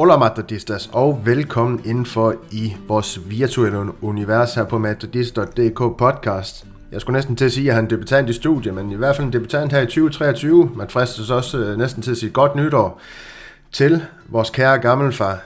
[0.00, 6.66] Hola Madridistas, og velkommen indenfor i vores virtuelle univers her på madridist.dk podcast.
[6.92, 8.94] Jeg skulle næsten til at sige, at han er en debutant i studiet, men i
[8.94, 10.70] hvert fald en debutant her i 2023.
[10.76, 13.00] Man fristes også øh, næsten til at sige godt nytår
[13.72, 15.38] til vores kære gammelfar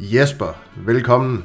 [0.00, 0.58] Jesper.
[0.76, 1.44] Velkommen.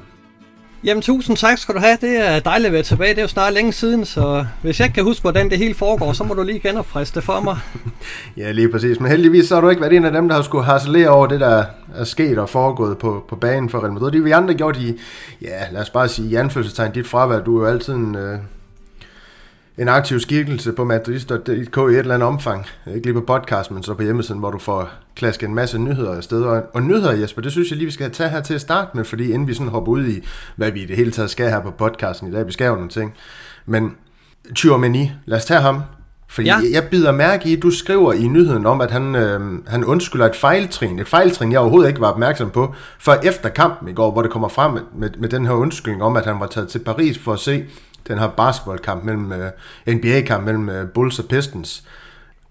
[0.86, 1.98] Jamen tusind tak skal du have.
[2.02, 3.10] Det er dejligt at være tilbage.
[3.10, 5.74] Det er jo snart længe siden, så hvis jeg ikke kan huske, hvordan det hele
[5.76, 7.58] foregår, så må du lige genopfriske det for mig.
[8.38, 9.00] ja, lige præcis.
[9.00, 11.28] Men heldigvis så har du ikke været en af dem, der har skulle harcelere over
[11.28, 11.64] det, der
[11.96, 14.12] er sket og foregået på, på banen for Real Madrid.
[14.12, 15.00] Det vi andre gjort i,
[15.42, 17.40] ja, lad os bare sige i anførselstegn, dit fravær.
[17.40, 18.40] Du er jo altid en, øh,
[19.78, 22.66] en aktiv skikkelse på madrid.dk i et eller andet omfang.
[22.96, 26.16] Ikke lige på podcast, men så på hjemmesiden, hvor du får klasket en masse nyheder
[26.16, 26.44] afsted.
[26.44, 28.92] Og, og nyheder, Jesper, det synes jeg lige, vi skal tage her til at starte
[28.94, 31.50] med, fordi inden vi sådan hopper ud i, hvad vi i det hele taget skal
[31.50, 33.14] her på podcasten i dag, vi skal jo nogle ting.
[33.66, 33.92] Men
[34.56, 35.82] Tchouameni, lad os tage ham.
[36.28, 36.58] Fordi ja.
[36.72, 40.26] jeg, bider mærke i, at du skriver i nyheden om, at han, øh, han undskylder
[40.26, 41.00] et fejltrin.
[41.00, 44.32] Et fejltrin, jeg overhovedet ikke var opmærksom på, for efter kampen i går, hvor det
[44.32, 47.18] kommer frem med, med, med den her undskyldning om, at han var taget til Paris
[47.18, 47.66] for at se
[48.08, 49.38] den her basketballkamp mellem, uh,
[49.86, 51.84] øh, NBA-kamp mellem uh, Bulls og Pistons.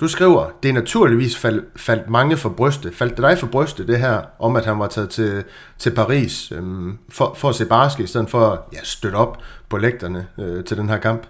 [0.01, 2.95] Du skriver, det er naturligvis fald, faldt mange for brystet.
[2.95, 5.45] Faldt det dig for brystet, det her, om at han var taget til,
[5.79, 9.39] til Paris øhm, for, for at se basket, i stedet for at ja, støtte op
[9.69, 11.27] på lægterne øh, til den her kamp?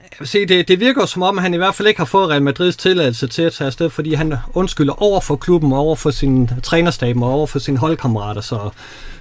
[0.00, 2.04] Jeg vil sige, det, det virker som om, at han i hvert fald ikke har
[2.04, 5.96] fået Real Madrids tilladelse til at tage afsted, fordi han undskylder over for klubben, over
[5.96, 8.40] for sin trænerstab og over for sine holdkammerater.
[8.40, 8.70] Så,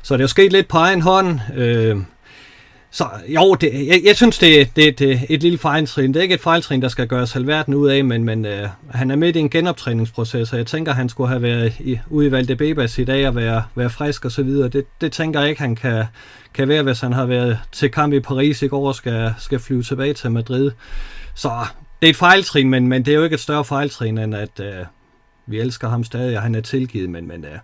[0.02, 1.40] så det er jo sket lidt på egen hånd.
[1.56, 1.98] Øh,
[2.94, 6.14] så jo, det, jeg, jeg synes, det, det, det et lille fejltrin.
[6.14, 9.12] Det er ikke et fejltrin, der skal gøres halvverden ud af, men, men øh, han
[9.12, 12.32] er midt i en genoptræningsproces, og jeg tænker, han skulle have været i, ude i
[12.32, 14.70] Valdebebas i dag og være, være frisk og så videre.
[14.70, 16.06] Det, det tænker jeg ikke, han kan,
[16.54, 19.60] kan være, hvis han har været til kamp i Paris i går og skal, skal
[19.60, 20.72] flyve tilbage til Madrid.
[21.36, 21.52] Så
[22.02, 24.60] det er et fejltrin, men, men det er jo ikke et større fejltrin, end at
[24.60, 24.86] øh,
[25.46, 27.58] vi elsker ham stadig, og han er tilgivet, men, men øh,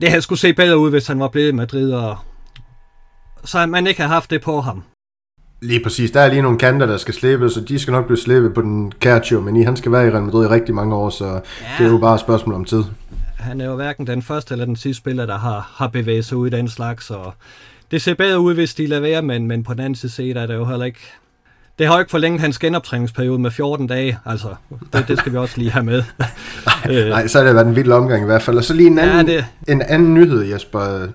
[0.00, 2.18] det havde skulle se bedre ud, hvis han var blevet i Madrid og,
[3.44, 4.82] så man ikke har haft det på ham.
[5.60, 6.10] Lige præcis.
[6.10, 8.62] Der er lige nogle kanter, der skal slippe, så de skal nok blive slippet på
[8.62, 11.24] den Kærtjo, men i, han skal være i Real Madrid i rigtig mange år, så
[11.24, 11.40] ja.
[11.78, 12.84] det er jo bare et spørgsmål om tid.
[13.38, 16.36] Han er jo hverken den første eller den sidste spiller, der har, har bevæget sig
[16.36, 17.34] ud i den slags, og
[17.90, 20.46] det ser bedre ud, hvis de lader være, men, men på den anden side er
[20.46, 21.00] det jo heller ikke...
[21.78, 24.48] Det har jo ikke forlænget hans genoptræningsperiode med 14 dage, altså
[24.92, 26.02] det, det skal vi også lige have med.
[27.10, 28.56] Nej, så har det været en vild omgang i hvert fald.
[28.56, 29.46] Og så lige en anden, ja, det...
[29.68, 31.08] en anden nyhed, Jesper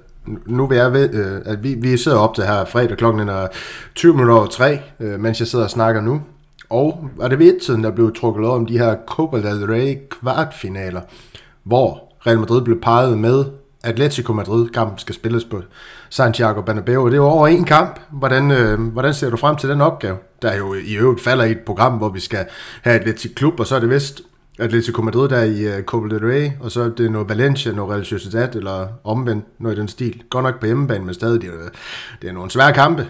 [0.46, 3.48] nu vil jeg ved, øh, at vi, vi sidder op til her fredag klokken er
[3.96, 6.22] 20 minutter over 3, øh, mens jeg sidder og snakker nu.
[6.70, 11.02] Og var det ved et-tiden, der blev trukket om de her Copa del Rey kvartfinaler,
[11.64, 13.46] hvor Real Madrid blev peget med
[13.84, 14.70] Atletico Madrid.
[14.70, 15.62] Kampen skal spilles på
[16.10, 17.06] Santiago Bernabeu.
[17.06, 18.00] Det er jo over en kamp.
[18.12, 20.18] Hvordan, øh, hvordan ser du frem til den opgave?
[20.42, 22.46] Der jo i øvrigt falder i et program, hvor vi skal
[22.82, 24.22] have Atletico Klub, og så er det vist
[24.60, 27.92] Atletico Madrid der i uh, Copa del Rey, og så er det noget Valencia, noget
[27.92, 30.24] Real Sociedad, eller omvendt, noget i den stil.
[30.30, 31.70] Godt nok på hjemmebane, men stadig, det er,
[32.22, 33.08] det er nogle svære kampe.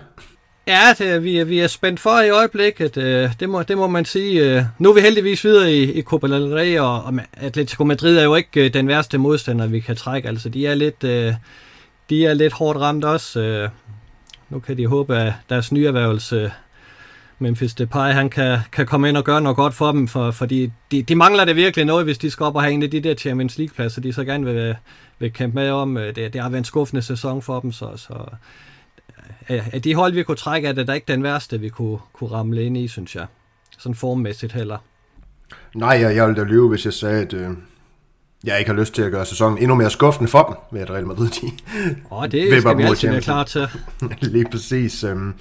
[0.68, 3.04] Ja, det er, vi, er, vi er spændt for i øjeblikket, uh,
[3.40, 4.58] det, må, det må man sige.
[4.58, 8.18] Uh, nu er vi heldigvis videre i, i Copa del Rey, og, og Atletico Madrid
[8.18, 10.28] er jo ikke uh, den værste modstander, vi kan trække.
[10.28, 11.34] Altså, de er lidt, uh,
[12.10, 13.64] de er lidt hårdt ramt også.
[13.64, 13.70] Uh,
[14.50, 16.52] nu kan de håbe, at deres nyerhvervelse
[17.40, 20.72] Memphis Depay, han kan, kan komme ind og gøre noget godt for dem, for, fordi
[20.92, 23.00] de, de mangler det virkelig noget, hvis de skal op og have en af de
[23.00, 24.76] der Champions League-pladser, de så gerne vil,
[25.20, 25.98] vil kæmpe med om.
[25.98, 28.14] Øh, det, det har været en skuffende sæson for dem, så, så
[29.48, 31.98] at øh, de hold, vi kunne trække, er det da ikke den værste, vi kunne,
[32.14, 33.26] kunne ramle ind i, synes jeg.
[33.78, 34.78] Sådan formmæssigt heller.
[35.76, 37.50] Nej, jeg, jeg ville da lyve, hvis jeg sagde, at, øh,
[38.44, 40.90] jeg ikke har lyst til at gøre sæsonen endnu mere skuffende for dem, ved at
[40.90, 41.52] Real Madrid de
[42.12, 43.68] oh, det skal vi altid være klar til.
[44.22, 45.04] Lige præcis.
[45.04, 45.34] Øhm.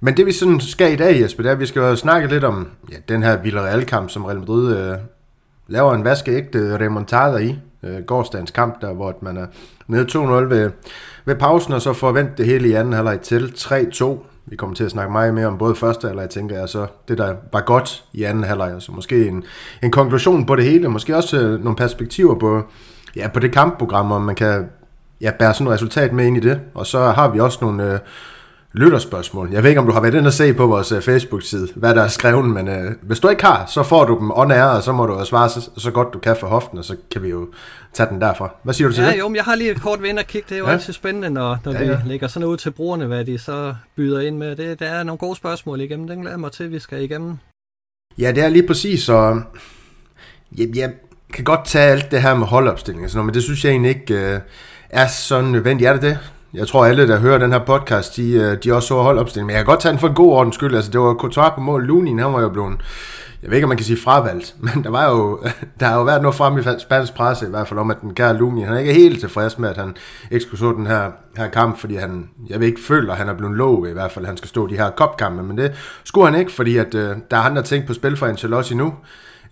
[0.00, 2.44] Men det vi sådan skal i dag, Jesper, det er, at vi skal snakke lidt
[2.44, 4.96] om ja, den her Villarreal-kamp, som Real Madrid øh,
[5.68, 7.58] laver en vaskeægte remontada i.
[7.82, 9.46] Øh, gårdsdagens kamp, der hvor man er
[9.86, 10.70] nede 2-0 ved,
[11.24, 14.04] ved pausen, og så forventer det hele i anden halvleg til 3-2.
[14.50, 17.18] Vi kommer til at snakke meget mere om både første halvleg, tænker jeg, så det
[17.18, 19.44] der var godt i anden halvleg, så måske en,
[19.82, 22.62] en konklusion på det hele, måske også øh, nogle perspektiver på,
[23.16, 24.68] ja, på det kampprogram, om man kan
[25.20, 26.60] ja, bære sådan et resultat med ind i det.
[26.74, 27.98] Og så har vi også nogle, øh,
[28.72, 29.48] lytterspørgsmål.
[29.52, 31.94] Jeg ved ikke, om du har været inde og se på vores øh, Facebook-side, hvad
[31.94, 34.64] der er skrevet, men øh, hvis du ikke har, så får du dem on air,
[34.64, 37.22] og så må du svare så, så godt du kan for hoften, og så kan
[37.22, 37.48] vi jo
[37.92, 38.54] tage den derfra.
[38.62, 39.18] Hvad siger du til ja, det?
[39.18, 40.46] Jo, men jeg har lige et kort vind og kigge.
[40.48, 40.72] Det er jo ja.
[40.72, 41.96] altid spændende, når, når ja, ja.
[42.02, 44.56] vi lægger sådan ud til brugerne, hvad de så byder ind med.
[44.56, 46.08] Det, der er nogle gode spørgsmål igennem.
[46.08, 47.36] Den glæder mig til, at vi skal igennem.
[48.18, 49.42] Ja, det er lige præcis, og
[50.56, 50.92] jeg, jeg
[51.32, 53.88] kan godt tage alt det her med holdopstilling, sådan noget, men det synes jeg egentlig
[53.88, 54.40] ikke uh,
[54.90, 55.88] er så nødvendigt.
[55.88, 56.18] Er det det?
[56.54, 59.46] jeg tror alle, der hører den her podcast, de, øh, de også så holdopstillingen.
[59.46, 60.74] Men jeg kan godt tage den for en god ordens skyld.
[60.74, 61.86] Altså, det var Courtois på mål.
[61.86, 62.80] Lunin, han var jo blevet,
[63.42, 65.40] jeg ved ikke, om man kan sige fravalgt, men der, var jo,
[65.80, 68.14] der har jo været noget frem i spansk presse, i hvert fald om, at den
[68.14, 69.96] kære Lunin, han er ikke helt tilfreds med, at han
[70.30, 73.28] ikke skulle så den her, her kamp, fordi han, jeg ved ikke, føler, at han
[73.28, 75.72] er blevet lovet i hvert fald, at han skal stå de her kopkampe, men det
[76.04, 78.94] skulle han ikke, fordi at, øh, der er andre ting på spil for Ancelotti nu,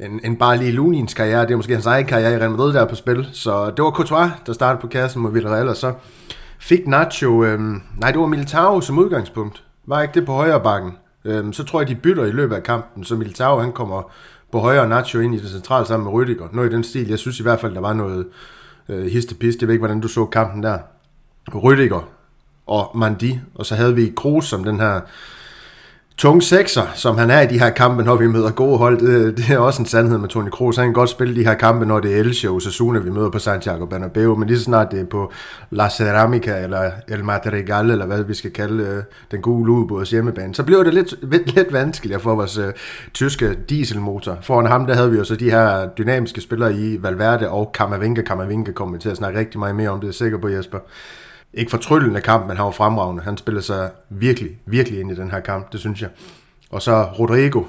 [0.00, 1.42] end, end bare lige Lunins karriere.
[1.42, 3.28] Det er måske hans egen karriere i Real Madrid, der er på spil.
[3.32, 5.92] Så det var Courtois, der startede på kassen mod Villarreal, og så
[6.58, 7.44] fik Nacho...
[7.44, 7.60] Øh,
[7.96, 9.64] nej, det var Militao som udgangspunkt.
[9.86, 10.92] Var ikke det på højre bakken?
[11.24, 14.12] Øhm, så tror jeg, de bytter i løbet af kampen, så Militao han kommer
[14.52, 16.56] på højre og Nacho ind i det centrale sammen med Rüdiger.
[16.56, 17.08] Noget i den stil.
[17.08, 18.26] Jeg synes i hvert fald, der var noget
[18.88, 19.60] øh, histepist.
[19.60, 20.78] Jeg ved ikke, hvordan du så kampen der.
[21.50, 22.02] Rüdiger
[22.66, 25.00] og Mandi, og så havde vi Kroos som den her
[26.18, 28.98] tung sekser, som han er i de her kampe, når vi møder gode hold.
[28.98, 30.76] Det, det er også en sandhed med Toni Kroos.
[30.76, 33.30] Han kan godt spille de her kampe, når det er Elche og Osasuna, vi møder
[33.30, 35.32] på Santiago Bernabeu, men lige så snart det er på
[35.70, 40.54] La Ceramica eller El Madrigal, eller hvad vi skal kalde øh, den gode ubåds hjemmebane,
[40.54, 42.72] så bliver det lidt, lidt, lidt vanskeligt for vores øh,
[43.14, 44.38] tyske dieselmotor.
[44.42, 48.22] Foran ham, der havde vi jo så de her dynamiske spillere i Valverde og Kamavinga.
[48.22, 50.78] Kamavinga kommer til at snakke rigtig meget mere om det, er sikker på Jesper
[51.54, 53.22] ikke fortryllende kamp, men han var fremragende.
[53.22, 56.08] Han spillede sig virkelig, virkelig ind i den her kamp, det synes jeg.
[56.70, 57.62] Og så Rodrigo,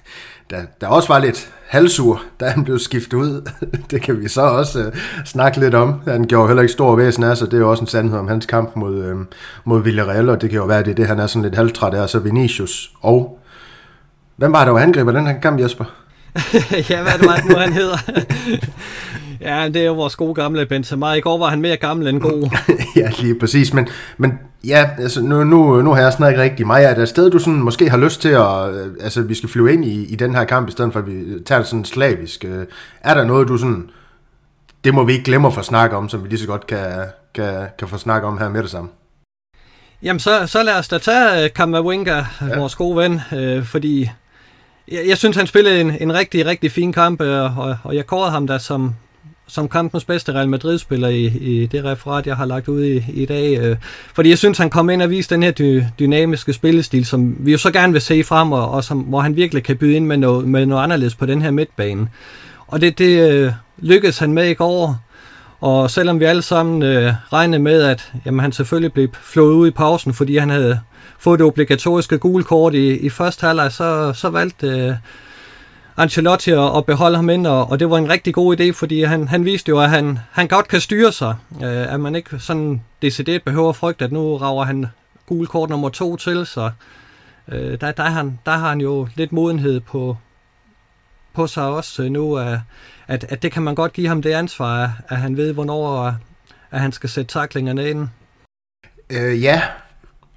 [0.50, 3.50] der, der også var lidt halsur, da han blev skiftet ud.
[3.90, 4.92] det kan vi så også uh,
[5.24, 6.00] snakke lidt om.
[6.04, 7.50] Han gjorde heller ikke stor væsen af sig.
[7.50, 9.20] Det er jo også en sandhed om hans kamp mod, uh,
[9.64, 11.94] mod Villarreal, og det kan jo være, det er det, han er sådan lidt halvtræt
[11.94, 12.08] af.
[12.08, 13.38] Så Vinicius og...
[14.36, 15.84] Hvem var der, der angriber den her kamp, Jesper?
[16.90, 17.98] ja, hvad det var, nu han hedder.
[19.42, 21.12] Ja, det er jo vores gode gamle Benzema.
[21.12, 22.50] I går var han mere gammel end god.
[22.96, 23.74] ja, lige præcis.
[23.74, 26.88] Men, men ja, altså, nu, nu, nu har jeg snakket rigtig meget.
[26.88, 28.74] Er der et sted, du sådan, måske har lyst til at...
[28.74, 31.06] Øh, altså, vi skal flyve ind i, i den her kamp, i stedet for at
[31.06, 32.44] vi tager det sådan slavisk.
[32.44, 32.66] Øh,
[33.00, 33.90] er der noget, du sådan...
[34.84, 36.86] Det må vi ikke glemme at få snakke om, som vi lige så godt kan,
[37.34, 38.90] kan, kan få snakke om her med det samme.
[40.02, 42.58] Jamen, så, så lad os da tage Kammerwinger, ja.
[42.58, 44.10] vores gode ven, øh, fordi
[44.88, 48.30] jeg, jeg synes, han spillede en, en rigtig, rigtig fin kamp, og, og jeg kårede
[48.30, 48.94] ham da som,
[49.52, 53.26] som kampens bedste Real Madrid-spiller i, i det referat, jeg har lagt ud i, i
[53.26, 53.58] dag.
[53.58, 53.76] Øh,
[54.14, 57.52] fordi jeg synes, han kom ind og viste den her dy, dynamiske spillestil, som vi
[57.52, 60.06] jo så gerne vil se frem, og, og som, hvor han virkelig kan byde ind
[60.06, 62.08] med noget, med noget anderledes på den her midtbane.
[62.66, 64.96] Og det, det øh, lykkedes han med i går.
[65.60, 69.68] Og selvom vi alle sammen øh, regnede med, at jamen, han selvfølgelig blev flået ud
[69.68, 70.80] i pausen, fordi han havde
[71.18, 74.94] fået det obligatoriske gule kort i, i første halvleg, så, så valgte øh,
[75.96, 79.28] Ancelotti at, beholde ham ind, og, og det var en rigtig god idé, fordi han,
[79.28, 82.82] han viste jo, at han, han godt kan styre sig, øh, at man ikke sådan
[83.02, 84.86] decideret behøver at frygte, at nu rager han
[85.26, 86.70] gul kort nummer to til, så
[87.48, 90.16] øh, der, der, han, der har han jo lidt modenhed på,
[91.32, 92.58] på sig også øh, nu, at,
[93.08, 96.14] at, at det kan man godt give ham det ansvar, at han ved, hvornår
[96.70, 98.08] at han skal sætte taklingerne ind.
[99.10, 99.62] Øh, ja,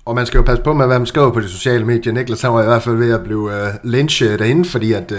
[0.06, 2.14] og man skal jo passe på med, hvad man skriver på de sociale medier.
[2.14, 3.52] Niklas han var i hvert fald ved at blive uh,
[3.84, 5.18] lynchet derinde, fordi at uh,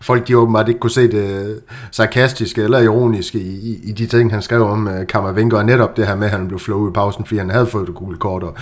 [0.00, 1.60] folk de åbenbart ikke kunne se det
[1.90, 5.96] sarkastiske eller ironiske i, i, i de ting, han skrev om uh, Kammervinker, og netop
[5.96, 8.18] det her med, at han blev flået i pausen, fordi han havde fået det gule
[8.18, 8.54] kort, og,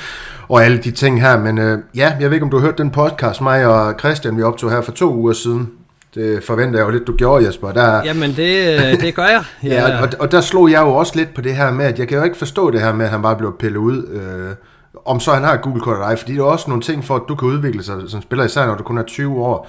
[0.48, 1.40] og alle de ting her.
[1.40, 4.36] Men uh, ja, jeg ved ikke, om du har hørt den podcast, mig og Christian,
[4.36, 5.68] vi optog her for to uger siden,
[6.14, 7.72] det forventer jeg jo lidt, du gjorde, Jesper.
[7.72, 9.44] Der, Jamen, det, det gør jeg.
[9.70, 11.98] Ja, ja og, og der slog jeg jo også lidt på det her med, at
[11.98, 14.06] jeg kan jo ikke forstå det her med, at han bare blev pillet ud.
[14.06, 14.54] Øh,
[15.04, 17.04] om så han har et gult kort eller ej, fordi det er også nogle ting
[17.04, 19.68] for, at du kan udvikle sig som spiller, især når du kun er 20 år.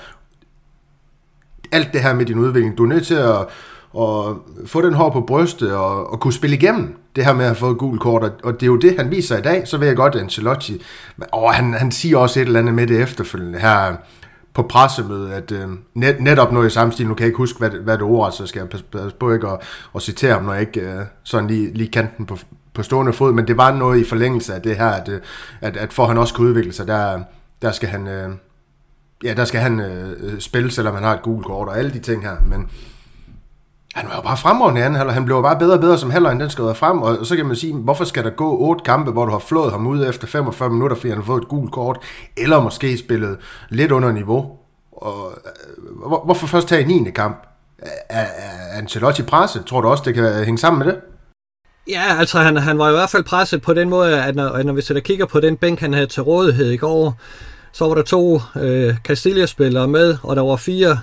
[1.72, 3.39] Alt det her med din udvikling, du er nødt til at,
[4.00, 7.50] at få den hår på brystet og, og kunne spille igennem det her med at
[7.50, 9.77] have fået et gult kort, og det er jo det, han viser i dag, så
[9.77, 10.81] ved jeg godt, at Ancelotti,
[11.31, 13.96] og han, han siger også et eller andet med det efterfølgende her,
[14.57, 17.60] på pressemødet, at øh, net, netop noget i samme stil, nu kan jeg ikke huske,
[17.60, 19.60] hvad, hvad det ord er, så skal jeg passe, passe på ikke at,
[19.96, 22.38] at citere ham, når jeg ikke øh, sådan lige, lige kanten på,
[22.77, 25.22] på stående fod, men det var noget i forlængelse af det her, at, øh,
[25.62, 27.19] at, at for han også kan udvikle sig, der,
[27.62, 28.29] der skal han, øh,
[29.24, 31.91] ja, der skal han øh, øh, spille, selvom han har et gult kort og alle
[31.91, 32.69] de ting her, men
[33.96, 35.13] han var jo bare fremragende i anden halvleg.
[35.13, 37.01] Han blev bare bedre og bedre som halvleg, end den skrider frem.
[37.01, 39.72] Og så kan man sige, hvorfor skal der gå otte kampe, hvor du har flået
[39.72, 42.00] ham ud efter 45 minutter, fordi han har fået et gult kort,
[42.38, 43.38] eller måske spillet
[43.69, 44.51] lidt under niveau.
[44.91, 47.12] Og, øh, hvorfor først tage i 9.
[47.12, 47.48] kamp?
[48.10, 49.63] Er, er Ancelotti presse?
[49.63, 51.01] Tror du også, det kan hænge sammen med det?
[51.89, 54.74] Ja, altså han, han var i hvert fald presset på den måde, at når, når
[54.74, 57.20] vi sætter kigger på den bænk, han havde til rådighed i går,
[57.72, 61.00] så var der to øh, Castilla-spillere med, og der var fire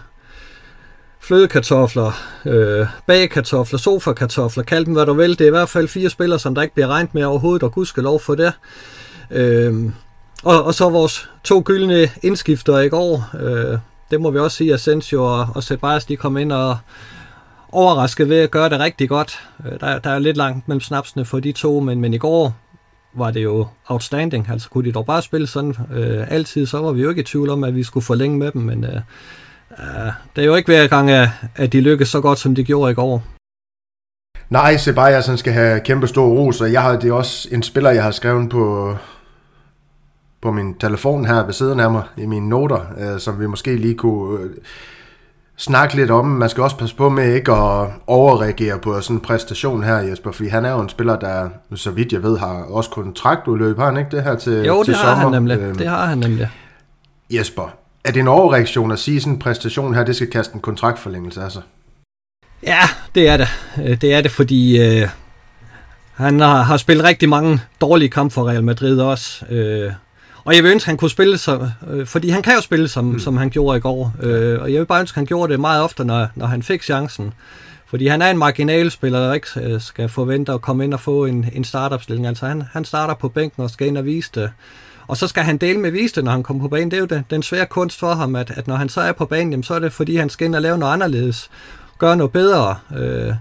[1.20, 2.12] flødekartofler,
[2.46, 5.30] øh, bagkartofler, sofakartofler, kald dem hvad du vil.
[5.30, 7.72] Det er i hvert fald fire spillere, som der ikke bliver regnet med overhovedet, og
[7.72, 8.52] gud skal lov for det.
[9.30, 9.74] Øh,
[10.42, 13.30] og, og så vores to gyldne indskifter i går.
[13.40, 13.78] Øh,
[14.10, 16.78] det må vi også sige, at Asensio og, og Sebas, de kom ind og
[17.74, 19.40] overrasket ved at gøre det rigtig godt.
[19.66, 22.54] Øh, der, der er lidt langt mellem snapsene for de to, men, men i går
[23.14, 24.48] var det jo outstanding.
[24.50, 27.24] Altså kunne de dog bare spille sådan øh, altid, så var vi jo ikke i
[27.24, 28.96] tvivl om, at vi skulle forlænge med dem, men øh,
[29.78, 32.64] øh, det er jo ikke hver gang, at, at de lykkedes så godt, som de
[32.64, 33.22] gjorde i går.
[34.50, 37.90] Nej, Sebastian skal have kæmpe stor ros, og jeg har, det er også en spiller,
[37.90, 38.96] jeg har skrevet på,
[40.42, 43.76] på min telefon her ved siden af mig, i mine noter, øh, som vi måske
[43.76, 44.50] lige kunne øh,
[45.56, 46.26] snakke lidt om.
[46.26, 50.32] Man skal også passe på med ikke at overreagere på sådan en præstation her, Jesper,
[50.32, 53.78] fordi han er jo en spiller, der, så vidt jeg ved, har også kontraktudløb.
[53.78, 55.14] Har han ikke det her til, jo, til det sommer?
[55.14, 55.58] har han nemlig.
[55.58, 56.50] Øhm, det har han nemlig.
[57.30, 60.60] Jesper, er det en overreaktion at sige, sådan en præstation her, det skal kaste en
[60.60, 61.62] kontraktforlængelse af sig?
[62.62, 62.80] Ja,
[63.14, 63.48] det er det.
[63.84, 65.08] Øh, det er det, fordi øh,
[66.14, 69.46] han har, har spillet rigtig mange dårlige kampe for Real Madrid også.
[69.50, 69.92] Øh,
[70.44, 72.88] og jeg vil ønske, at han kunne spille, som, øh, fordi han kan jo spille,
[72.88, 73.18] som, mm.
[73.18, 74.14] som han gjorde i går.
[74.22, 76.62] Øh, og jeg vil bare ønske, at han gjorde det meget ofte, når, når han
[76.62, 77.32] fik chancen.
[77.86, 81.24] Fordi han er en marginalspiller, der ikke øh, skal forvente at komme ind og få
[81.24, 82.26] en, en startopstilling.
[82.26, 84.50] Altså han, han starter på bænken og skal ind og vise det.
[85.06, 86.90] Og så skal han dele med vise det, når han kommer på banen.
[86.90, 89.12] Det er jo den, den svære kunst for ham, at, at når han så er
[89.12, 91.50] på banen, jamen, så er det fordi, han skal ind og lave noget anderledes.
[91.98, 92.76] Gøre noget bedre.
[92.96, 93.34] Øh,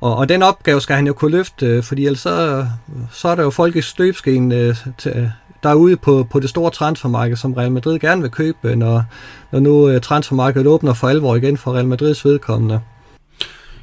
[0.00, 2.66] og, og den opgave skal han jo kunne løfte, øh, fordi ellers så,
[3.12, 7.36] så er der jo folk i støbskeen øh, til, derude på, på det store transfermarked,
[7.36, 9.04] som Real Madrid gerne vil købe, øh, når,
[9.52, 12.80] når nu uh, transfermarkedet åbner for alvor igen for Real Madrids vedkommende.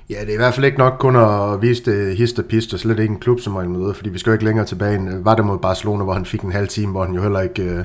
[0.10, 2.74] Ja, det er i hvert fald ikke nok kun at vise det hist og pist,
[2.74, 5.00] og slet ikke en klub som Real Madrid, fordi vi skal jo ikke længere tilbage.
[5.00, 7.42] Øh, var det mod Barcelona, hvor han fik en halv time, hvor han jo heller
[7.42, 7.84] ikke øh,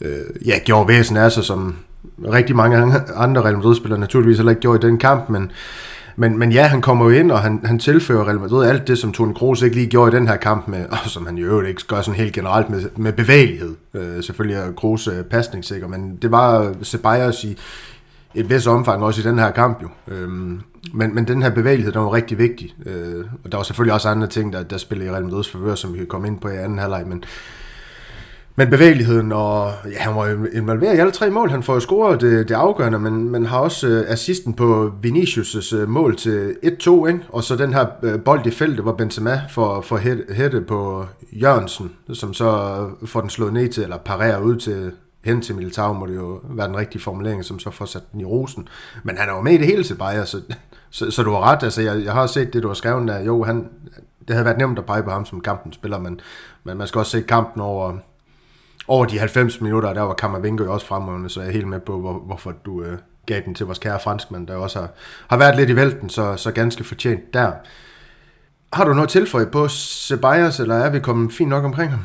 [0.00, 1.76] øh, ja, gjorde væsen af sig, som
[2.32, 2.76] rigtig mange
[3.14, 5.50] andre Real Madrid-spillere naturligvis heller ikke gjorde i den kamp, men
[6.16, 8.98] men, men ja, han kommer jo ind, og han, han tilfører Real Madrid alt det,
[8.98, 11.46] som Toni Kroos ikke lige gjorde i den her kamp, med, og som han jo
[11.46, 13.74] øvrigt ikke gør sådan helt generelt med, med bevægelighed.
[13.94, 17.58] Øh, selvfølgelig er Kroos øh, pasningssikker, men det var Ceballos i
[18.34, 19.88] et vis omfang også i den her kamp jo.
[20.14, 20.60] Øhm,
[20.94, 22.74] men, men den her bevægelighed, der var rigtig vigtig.
[22.86, 25.74] Øh, og der var selvfølgelig også andre ting, der, der spillede i Real Madrids forvør,
[25.74, 27.24] som vi kan komme ind på i anden halvleg, men,
[28.58, 31.50] men bevægeligheden, og ja, han var involveret i alle tre mål.
[31.50, 35.76] Han får jo scoret det, det afgørende, men, men har også øh, assisten på Vinicius'
[35.76, 37.20] øh, mål til 1-2, ikke?
[37.28, 39.96] og så den her øh, bold i feltet, hvor Benzema får, får
[40.34, 44.92] hætte på Jørgensen, som så får den slået ned til, eller parerer ud til,
[45.24, 48.20] hen til Militao, må det jo være den rigtige formulering, som så får sat den
[48.20, 48.68] i rosen.
[49.02, 50.40] Men han er jo med i det hele til Bayern, så,
[50.90, 51.62] så, så du har ret.
[51.62, 53.20] Altså, jeg, jeg har set det, du har skrevet der.
[53.20, 53.68] Jo, han,
[54.28, 56.20] det havde været nemt at pege på ham som kampens spiller, men,
[56.64, 57.92] men man skal også se kampen over
[58.88, 61.80] over de 90 minutter, der var Kammervingo jo også fremragende, så jeg er helt med
[61.80, 64.88] på, hvor, hvorfor du øh, gav den til vores kære franskmand, der også har,
[65.30, 67.52] har været lidt i vælten, så, så ganske fortjent der.
[68.72, 72.04] Har du noget tilføje på Ceballos, eller er vi kommet fint nok omkring ham?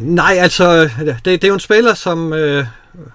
[0.00, 2.32] Nej, altså, det, det er jo en spiller, som...
[2.32, 2.66] Øh,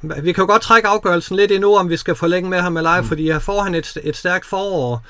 [0.01, 2.89] vi kan jo godt trække afgørelsen lidt endnu, om vi skal forlænge med ham eller
[2.89, 3.07] ej, mm.
[3.07, 5.03] fordi her får han et, et stærkt forår.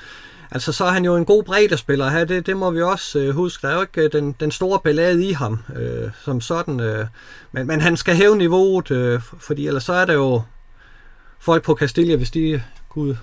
[0.54, 3.34] Altså, så er han jo en god breddespiller her, det, det må vi også øh,
[3.34, 3.66] huske.
[3.66, 6.80] Der er jo ikke øh, den, den store ballade i ham, øh, som sådan.
[6.80, 7.06] Øh,
[7.52, 10.42] men, men han skal hæve niveauet, øh, fordi ellers så er der jo
[11.38, 13.14] folk på Castilla, hvis de gud,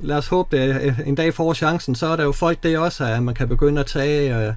[0.00, 2.78] lad os håbe, det øh, en dag får chancen, så er der jo folk det
[2.78, 4.46] også, at man kan begynde at tage.
[4.46, 4.54] Øh,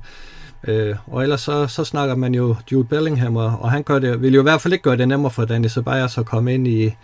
[0.67, 4.21] øh, og ellers så, så snakker man jo Jude Bellingham, og, og han gør det,
[4.21, 6.67] vil jo i hvert fald ikke gøre det nemmere for Danny Ceballos at komme ind
[6.67, 6.95] i,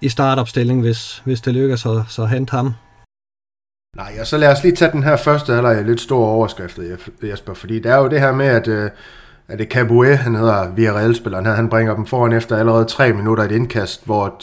[0.00, 2.74] i startopstilling, hvis, hvis det lykkes at så hente ham.
[3.96, 6.78] Nej, og så lad os lige tage den her første halvleg lidt store overskrift,
[7.22, 8.90] Jesper, fordi det er jo det her med, at, øh,
[9.48, 13.44] at det Caboué, han hedder Villarreal-spilleren her, han bringer dem foran efter allerede tre minutter
[13.44, 14.38] et indkast, hvor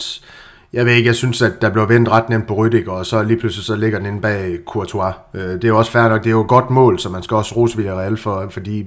[0.72, 3.22] jeg ved ikke, jeg synes, at der blev vendt ret nemt på Rüdiger, og så
[3.22, 5.14] lige pludselig så ligger den inde bag Courtois.
[5.34, 7.22] Øh, det er jo også fair nok, det er jo et godt mål, så man
[7.22, 8.86] skal også rose Villarreal for, fordi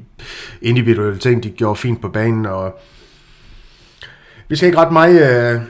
[0.62, 2.80] individuelle ting, de gjorde fint på banen, og
[4.48, 5.62] vi skal ikke ret meget, øh,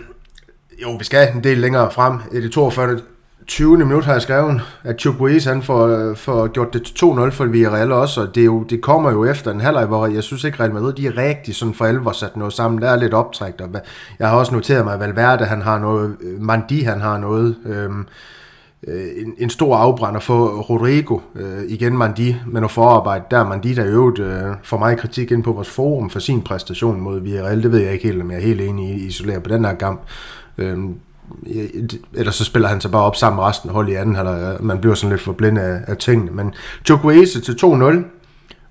[0.82, 2.20] jo, vi skal en del længere frem.
[2.32, 3.00] I det 42.
[3.48, 3.78] 20.
[3.78, 7.46] minut har jeg skrevet, at Chukwueze han får, øh, får gjort det til 2-0 for
[7.46, 10.44] Villarreal også, og det, er jo, det kommer jo efter en halvleg, hvor jeg synes
[10.44, 12.82] ikke, Real Madrid de er rigtig sådan for alvor sat noget sammen.
[12.82, 13.70] Der er lidt optrækt, og
[14.20, 17.56] jeg har også noteret mig, at Valverde han har noget, øh, Mandi han har noget,
[17.66, 18.08] øhm,
[18.88, 23.48] øh, en, en stor afbrænder for Rodrigo, øh, igen Mandi med noget forarbejde der.
[23.48, 27.20] Mandi der øvrigt øh, for mig kritik ind på vores forum for sin præstation mod
[27.22, 29.66] Villarreal, det ved jeg ikke helt, om jeg er helt enig i isoleret på den
[29.66, 30.02] her kamp.
[30.58, 30.96] Øhm,
[32.14, 34.58] ellers så spiller han sig bare op sammen med resten af hold i anden halvleg.
[34.60, 36.32] Man bliver sådan lidt for blind af, af tingene.
[36.32, 36.54] Men
[36.86, 38.04] Chukwueze til 2-0.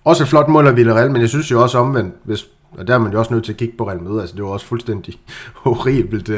[0.05, 2.47] Også et flot mål af Villarreal, men jeg synes jo også omvendt, hvis,
[2.79, 4.21] og der er man jo også nødt til at kigge på Real Madrid.
[4.21, 5.15] Altså, det var også fuldstændig
[5.65, 6.37] horribelt, uh,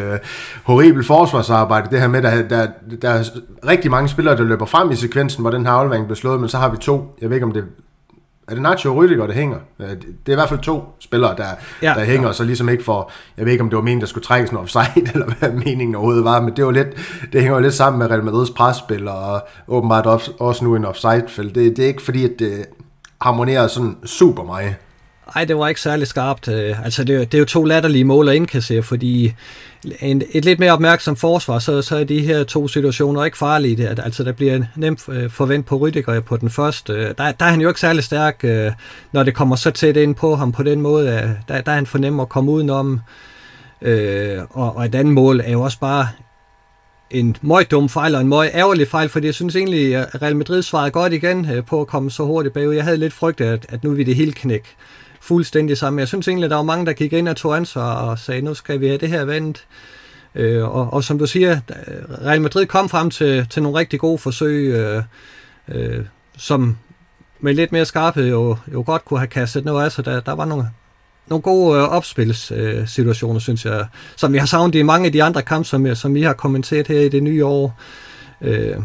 [0.64, 1.90] horribelt forsvarsarbejde.
[1.90, 2.66] Det her med, der, der,
[3.02, 3.24] der er
[3.66, 6.48] rigtig mange spillere, der løber frem i sekvensen, hvor den her aflevering bliver slået, men
[6.48, 7.64] så har vi to, jeg ved ikke om det
[8.48, 9.58] er det Nacho og Rüdiger, der hænger?
[9.78, 9.88] Det
[10.26, 11.46] er i hvert fald to spillere, der,
[11.82, 12.32] ja, der hænger, ja.
[12.32, 14.56] så ligesom ikke for, jeg ved ikke, om det var meningen, der skulle trækkes en
[14.56, 16.88] offside, eller hvad meningen overhovedet var, men det var lidt,
[17.32, 20.06] det hænger jo lidt sammen med Real Madrids presspil, og åbenbart
[20.40, 21.54] også nu en offside-felt.
[21.54, 22.66] Det, det er ikke fordi, at det
[23.20, 24.74] harmonerer sådan super meget.
[25.34, 26.48] Nej, det var ikke særlig skarpt.
[26.48, 26.84] Øh.
[26.84, 29.34] Altså, det, det er jo to latterlige mål at indkassere, fordi
[30.00, 33.76] en, et lidt mere opmærksom forsvar, så, så er de her to situationer ikke farlige.
[33.76, 37.14] Det, altså, der bliver nemt øh, forvent på Rydiger på den første.
[37.18, 38.72] Der, der er han jo ikke særlig stærk, øh,
[39.12, 41.36] når det kommer så tæt ind på ham på den måde.
[41.48, 43.00] Der, der er han for nem at komme udenom.
[43.82, 46.08] Øh, og, og et andet mål er jo også bare
[47.10, 50.36] en møg dum fejl og en møg ærgerlig fejl, fordi jeg synes egentlig, at Real
[50.36, 52.74] Madrid svarede godt igen på at komme så hurtigt bagud.
[52.74, 54.68] Jeg havde lidt frygt, at, at nu vil det helt knække
[55.26, 56.00] fuldstændig sammen.
[56.00, 58.40] Jeg synes egentlig, at der var mange, der gik ind og tog ansvar og sagde,
[58.42, 59.66] nu skal vi have det her vendt.
[60.34, 61.60] Øh, og, og som du siger,
[62.24, 65.02] Real Madrid kom frem til, til nogle rigtig gode forsøg, øh,
[65.68, 66.04] øh,
[66.38, 66.76] som
[67.40, 70.32] med lidt mere skarphed jo, jo godt kunne have kastet noget af, så der, der
[70.32, 70.70] var nogle,
[71.26, 75.22] nogle gode øh, opspilssituationer, øh, synes jeg, som vi har savnet i mange af de
[75.22, 77.80] andre kampe, som, som vi har kommenteret her i det nye år.
[78.40, 78.76] Øh,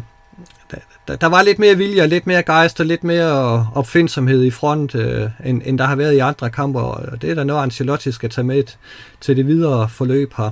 [1.08, 4.94] der, der var lidt mere vilje, lidt mere gejst og lidt mere opfindsomhed i front,
[4.94, 8.12] øh, end, end der har været i andre kampe, og det er der noget, Ancelotti
[8.12, 8.64] skal tage med
[9.20, 10.50] til det videre forløb her.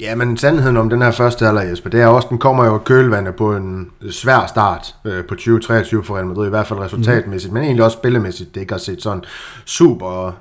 [0.00, 2.78] Ja, men sandheden om den her første halvleg, Jesper, det er også, den kommer jo
[2.78, 7.52] kølvandet på en svær start øh, på 2023 for Real Madrid, i hvert fald resultatmæssigt,
[7.52, 7.54] mm.
[7.54, 8.54] men egentlig også spillemæssigt.
[8.54, 9.24] Det ikke har set sådan
[9.64, 10.38] super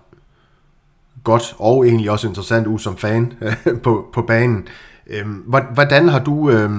[1.24, 3.34] godt og egentlig også interessant ud som fan
[3.84, 4.68] på, på banen.
[5.08, 5.26] Øh,
[5.74, 6.50] hvordan har du...
[6.50, 6.70] Øh,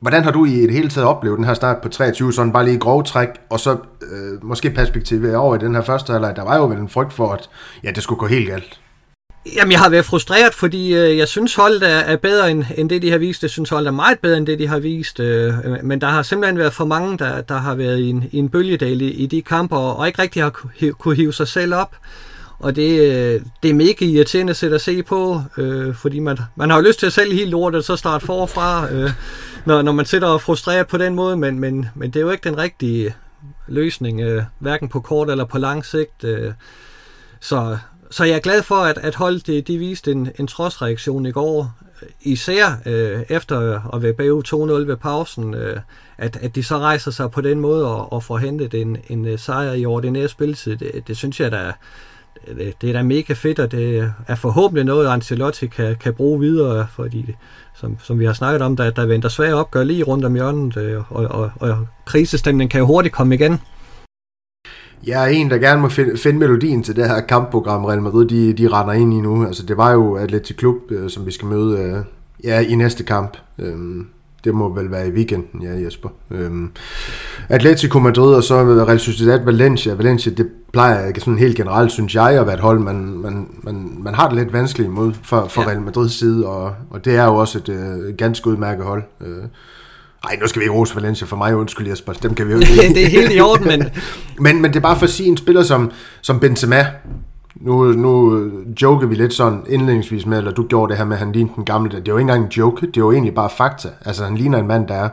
[0.00, 2.64] Hvordan har du i det hele taget oplevet den her start på 23, sådan bare
[2.64, 6.36] lige i grov træk, og så øh, måske perspektivet over i den her første halvleg,
[6.36, 7.48] der var jo vel en frygt for, at
[7.84, 8.80] ja, det skulle gå helt galt.
[9.56, 12.90] Jamen, jeg har været frustreret, fordi øh, jeg synes holdet er, er bedre end, end
[12.90, 13.42] det, de har vist.
[13.42, 15.20] Jeg synes holdet er meget bedre end det, de har vist.
[15.20, 18.38] Øh, men der har simpelthen været for mange, der, der har været i en, i
[18.38, 20.50] en bølgedal i, i de kampe, og, og ikke rigtig har
[20.98, 21.96] kunne hive sig selv op.
[22.60, 26.38] Og det, øh, det er mega irriterende at sætte at se på, øh, fordi man,
[26.56, 28.92] man har jo lyst til at sælge helt lortet, så starte forfra.
[28.92, 29.10] Øh,
[29.68, 32.30] når, når man sidder og frustreret på den måde, men, men, men det er jo
[32.30, 33.14] ikke den rigtige
[33.66, 36.24] løsning, øh, hverken på kort eller på lang sigt.
[36.24, 36.52] Øh,
[37.40, 37.78] så,
[38.10, 41.30] så jeg er glad for, at, at holdet de, de viste en, en trodsreaktion i
[41.30, 44.42] går, øh, især øh, efter at være bagud
[44.82, 45.80] 2-0 ved pausen, øh,
[46.18, 49.26] at, at de så rejser sig på den måde og, og får hentet en, en
[49.26, 50.76] øh, sejr i ordinær spilletid.
[50.76, 51.72] Det, det synes jeg, der
[52.46, 56.40] det, det er da mega fedt, og det er forhåbentlig noget, Ancelotti kan, kan bruge
[56.40, 57.34] videre, fordi
[57.74, 60.76] som, som vi har snakket om, der, der venter svære opgør lige rundt om hjørnet,
[60.76, 63.60] øh, og, og, og krisestemningen kan jo hurtigt komme igen.
[65.06, 68.28] Jeg er en, der gerne må finde, finde melodien til det her kampprogram, Real Madrid,
[68.28, 69.46] de, de render ind i nu.
[69.46, 72.04] Altså, det var jo Atletic Klub, øh, som vi skal møde øh,
[72.44, 73.36] ja, i næste kamp.
[73.58, 74.06] Øhm,
[74.44, 76.08] det må vel være i weekenden, ja Jesper.
[76.30, 76.70] Øhm,
[77.48, 79.94] Atletico Madrid og så Real Sociedad Valencia.
[79.94, 83.92] Valencia, det plejer sådan helt generelt, synes jeg, at være et hold, man, man, man,
[83.98, 85.68] man har det lidt vanskeligt imod for, for ja.
[85.68, 89.02] Real Madrids side, og, og det er jo også et øh, ganske udmærket hold.
[89.20, 89.44] Øh,
[90.24, 92.58] ej, nu skal vi ikke rose Valencia for mig, undskyld Jesper, dem kan vi jo
[92.82, 92.94] ikke.
[92.94, 93.84] det er helt i orden, men...
[94.44, 94.62] men...
[94.62, 96.86] men det er bare for at sige en spiller som, som Benzema,
[97.60, 98.42] nu, nu
[98.82, 101.54] joker vi lidt sådan indledningsvis med, eller du gjorde det her med, at han lignede
[101.56, 101.90] den gamle.
[101.90, 103.88] Det er jo ikke engang en joke, det er jo egentlig bare fakta.
[104.04, 105.08] Altså, han ligner en mand, der er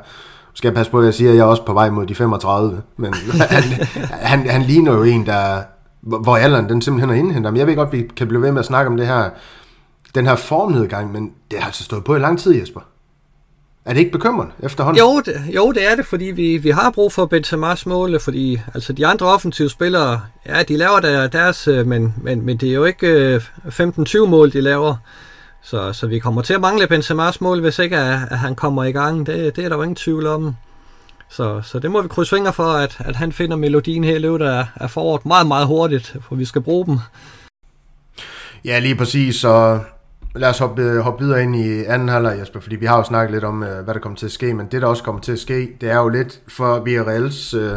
[0.55, 2.15] skal jeg passe på, at jeg siger, at jeg er også på vej mod de
[2.15, 3.13] 35, men
[3.49, 3.63] han,
[4.11, 5.61] han, han ligner jo en, der,
[6.01, 7.53] hvor alderen den simpelthen er indhentet.
[7.53, 9.29] Men jeg ved godt, at vi kan blive ved med at snakke om det her,
[10.15, 12.81] den her formnedgang, men det har altså stået på i lang tid, Jesper.
[13.85, 14.99] Er det ikke bekymrende efterhånden?
[14.99, 18.61] Jo, det, jo, det er det, fordi vi, vi har brug for Benzema's mål, fordi
[18.73, 22.69] altså, de andre offensive spillere, ja, de laver der, deres, øh, men, men, men det
[22.69, 24.95] er jo ikke 15-20 øh, mål, de laver.
[25.61, 28.83] Så, så vi kommer til at mangle Benzema's mål, hvis ikke at, at han kommer
[28.83, 29.25] i gang.
[29.25, 30.55] Det, det er der jo ingen tvivl om.
[31.29, 34.19] Så, så det må vi krydse fingre for, at, at han finder melodien her i
[34.19, 36.99] løbet af, af foråret meget, meget hurtigt, for vi skal bruge dem.
[38.65, 39.35] Ja, lige præcis.
[39.35, 39.79] Så
[40.35, 43.03] lad os hoppe, øh, hoppe videre ind i anden halvleg, Jesper, fordi vi har jo
[43.03, 45.21] snakket lidt om, øh, hvad der kommer til at ske, men det, der også kommer
[45.21, 47.71] til at ske, det er jo lidt for Villarreals øh,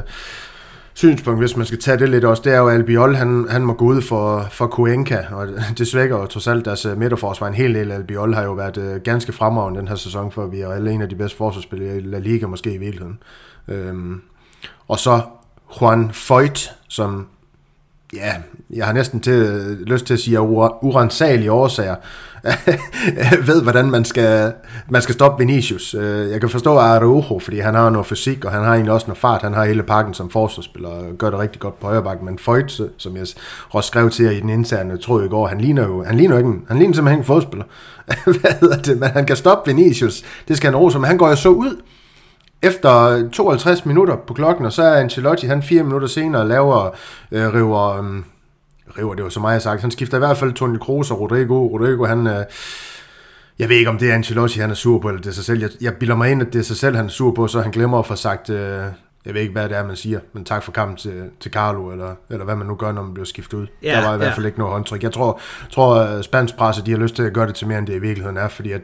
[0.95, 3.63] synspunkt, hvis man skal tage det lidt også, det er jo, at Albiol, han, han
[3.63, 7.47] må gå ud for, for Cuenca, og det svækker jo trods alt deres øh, midterforsvar
[7.47, 7.93] en hel del.
[7.93, 11.03] Albiol har jo været øh, ganske fremragende den her sæson, for vi er alle en
[11.03, 13.19] af de bedste forsvarsspillere i La Liga, måske i virkeligheden.
[13.69, 14.21] Øhm,
[14.89, 15.21] og så
[15.81, 17.27] Juan Foyt, som
[18.15, 18.35] ja,
[18.71, 19.35] jeg har næsten til,
[19.87, 21.95] lyst til at sige urensagelige årsager,
[23.47, 24.53] ved, hvordan man skal,
[24.91, 25.95] man skal stoppe Vinicius.
[25.95, 29.07] Øh, jeg kan forstå Araujo, fordi han har noget fysik, og han har egentlig også
[29.07, 29.43] noget fart.
[29.43, 32.27] Han har hele pakken som forsvarsspiller, og gør det rigtig godt på højre bakken.
[32.27, 33.27] Men Foyt, som jeg
[33.71, 36.39] også skrev til jer i den interne tråd i går, han ligner jo, han ligner
[36.39, 37.65] ikke en, han ligner simpelthen en fodspiller.
[38.41, 38.99] Hvad hedder det?
[38.99, 40.23] Men han kan stoppe Vinicius.
[40.49, 41.83] Det skal han rose, men han går jo så ud,
[42.63, 46.91] efter 52 minutter på klokken, og så er Ancelotti, han fire minutter senere laver,
[47.33, 48.23] øh, river, øh,
[48.99, 51.67] river, det var så meget sagt, han skifter i hvert fald Toni Kroos og Rodrigo.
[51.67, 52.45] Rodrigo, han, øh,
[53.59, 55.45] jeg ved ikke, om det er Ancelotti, han er sur på, eller det er sig
[55.45, 55.61] selv.
[55.61, 57.61] Jeg, jeg bilder mig ind, at det er sig selv, han er sur på, så
[57.61, 58.85] han glemmer at få sagt, øh,
[59.27, 61.91] jeg ved ikke, hvad det er, man siger, men tak for kampen til, til Carlo,
[61.91, 63.67] eller, eller hvad man nu gør, når man bliver skiftet ud.
[63.83, 64.35] Ja, der var i hvert ja.
[64.35, 65.03] fald ikke noget håndtryk.
[65.03, 65.41] Jeg tror,
[65.71, 67.95] tror at spansk presse, de har lyst til at gøre det til mere, end det
[67.95, 68.81] i virkeligheden er, fordi at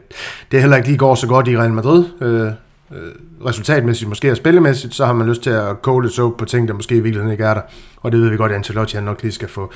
[0.51, 2.05] det heller ikke lige går så godt i Real Madrid.
[2.21, 2.51] Øh,
[2.91, 3.11] øh,
[3.45, 6.73] resultatmæssigt, måske og spillemæssigt, så har man lyst til at lidt soap på ting, der
[6.73, 7.61] måske i virkeligheden ikke er der.
[7.97, 9.71] Og det ved vi godt, at Ancelotti han nok lige skal få,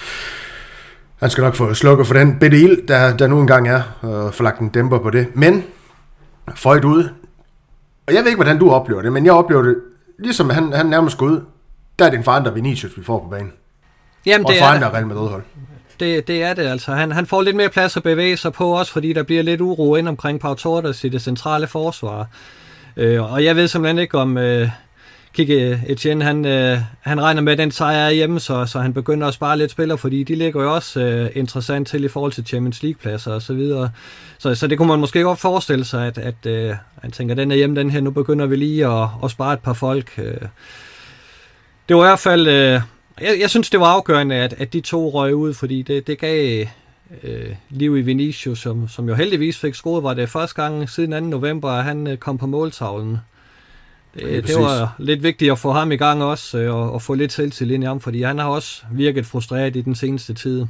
[1.16, 4.34] han skal nok få slukket for den bitte ild, der, der nu engang er, og
[4.34, 5.28] få lagt en dæmper på det.
[5.34, 5.64] Men,
[6.56, 7.10] Freud ud,
[8.08, 9.76] og jeg ved ikke, hvordan du oplever det, men jeg oplever det,
[10.20, 11.42] ligesom han, han nærmest går ud,
[12.00, 13.52] der er det en forandret Vinicius, vi får på banen.
[14.26, 15.44] Jamen, Og det et er, forandret Real Madrid-hold.
[16.00, 16.92] det, det er det altså.
[16.92, 19.62] Han, han får lidt mere plads at bevæge sig på, også fordi der bliver lidt
[19.62, 22.28] uro ind omkring Pau Torres i det centrale forsvar.
[23.00, 24.70] Øh, og jeg ved simpelthen ikke, om øh,
[25.34, 28.94] Kike Etienne, han, øh, han regner med, at den sejr er hjemme, så, så han
[28.94, 32.32] begynder at spare lidt spillere, fordi de ligger jo også øh, interessant til i forhold
[32.32, 33.90] til Champions League-pladser og så videre.
[34.38, 37.52] Så, så det kunne man måske godt forestille sig, at, at øh, han tænker, den
[37.52, 40.12] er hjemme, den her, nu begynder vi lige at, at spare et par folk.
[40.18, 40.42] Øh.
[41.90, 42.48] Det var i hvert fald...
[42.48, 42.82] Øh,
[43.22, 46.20] jeg, jeg synes, det var afgørende, at, at de to røg ud, fordi det, det
[46.20, 46.66] gav
[47.24, 51.12] øh, liv i Vinicius, som, som jo heldigvis fik scoret, var det første gang siden
[51.12, 51.20] 2.
[51.20, 53.18] november, at han øh, kom på måltavlen.
[54.14, 54.58] Det, det præcis.
[54.58, 57.76] var lidt vigtigt at få ham i gang også, øh, og, og få lidt selvtillid
[57.76, 60.66] ind i ham, fordi han har også virket frustreret i den seneste tid.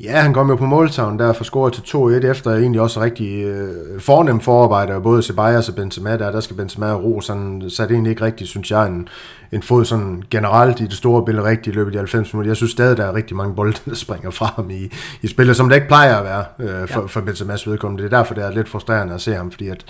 [0.00, 3.44] Ja, han kom jo på måltavlen der for scoret til 2-1 efter egentlig også rigtig
[3.44, 6.30] øh, fornem forarbejde både Ceballos og Benzema der.
[6.32, 9.08] Der skal Benzema og ro, sådan satte egentlig ikke rigtig, synes jeg, en,
[9.52, 12.50] en fod sådan generelt i det store billede rigtigt i løbet af de 90 minutter.
[12.50, 14.90] Jeg synes stadig, der er rigtig mange bolde, der springer fra ham i,
[15.22, 16.44] i spillet, som det ikke plejer at være
[16.82, 17.06] øh, for, Ja.
[17.06, 18.02] for Benzemas vedkommende.
[18.04, 19.84] Det er derfor, det er lidt frustrerende at se ham, fordi at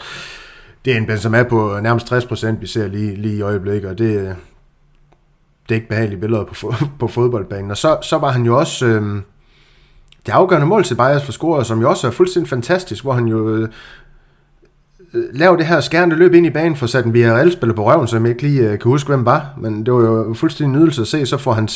[0.85, 3.99] det er en Benzema på nærmest 60 procent, vi ser lige, lige i øjeblikket, og
[3.99, 4.37] det,
[5.69, 7.71] det er ikke behagelige billeder på, på fodboldbanen.
[7.71, 8.87] Og så, så var han jo også...
[8.87, 9.17] Øh,
[10.27, 13.27] det afgørende mål til Bayers for scoret, som jo også er fuldstændig fantastisk, hvor han
[13.27, 13.69] jo øh,
[15.15, 17.91] øh laver det her skærende løb ind i banen for at sætte en VRL-spiller på
[17.91, 19.55] røven, som jeg ikke lige øh, kan huske, hvem var.
[19.59, 21.27] Men det var jo fuldstændig nydelse at se.
[21.27, 21.69] Så får han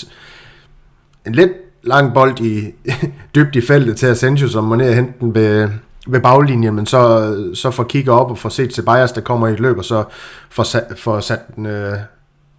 [1.26, 2.74] en lidt lang bold i
[3.34, 5.68] dybt i feltet til Asensio, som må ned og hente den ved,
[6.06, 9.20] ved baglinjen, men så, øh, så får kigger op og får set til Ceballos, der
[9.20, 10.04] kommer i et løb, og så
[10.50, 11.92] får sat, får sat den øh,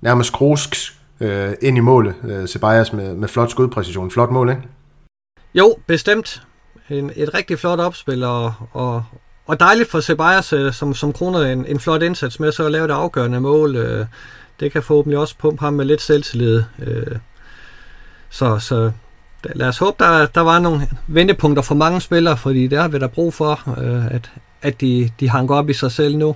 [0.01, 0.75] nærmest krusk
[1.19, 2.13] øh, ind i målet.
[2.23, 4.11] Øh, Ceballos med, med flot skudpræcision.
[4.11, 4.61] Flot mål, ikke?
[5.53, 6.41] Jo, bestemt.
[6.89, 9.03] En, et rigtig flot opspil, og, og,
[9.45, 12.71] og dejligt for Ceballos, øh, som, som kroner en, en flot indsats med så at
[12.71, 13.75] lave det afgørende mål.
[13.75, 14.05] Øh,
[14.59, 16.63] det kan forhåbentlig også pumpe ham med lidt selvtillid.
[16.79, 17.17] Øh,
[18.29, 18.91] så, så
[19.43, 22.99] lad os håbe, der, der var nogle vendepunkter for mange spillere, fordi der har vi
[22.99, 26.35] da brug for, øh, at, at de, de hanker op i sig selv nu.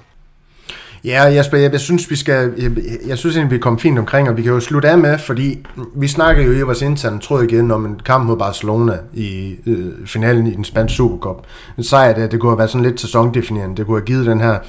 [1.06, 2.72] Ja, Jesper, jeg, jeg synes, vi skal, jeg,
[3.08, 5.66] jeg synes egentlig, vi kom fint omkring, og vi kan jo slutte af med, fordi
[5.96, 9.94] vi snakker jo i vores interne tråd igen om en kamp mod Barcelona i øh,
[10.06, 11.46] finalen i den spanske Supercup.
[11.78, 13.78] En sejr, det, det kunne have været sådan lidt sæsondefinerende.
[13.78, 14.60] Det kunne have givet den her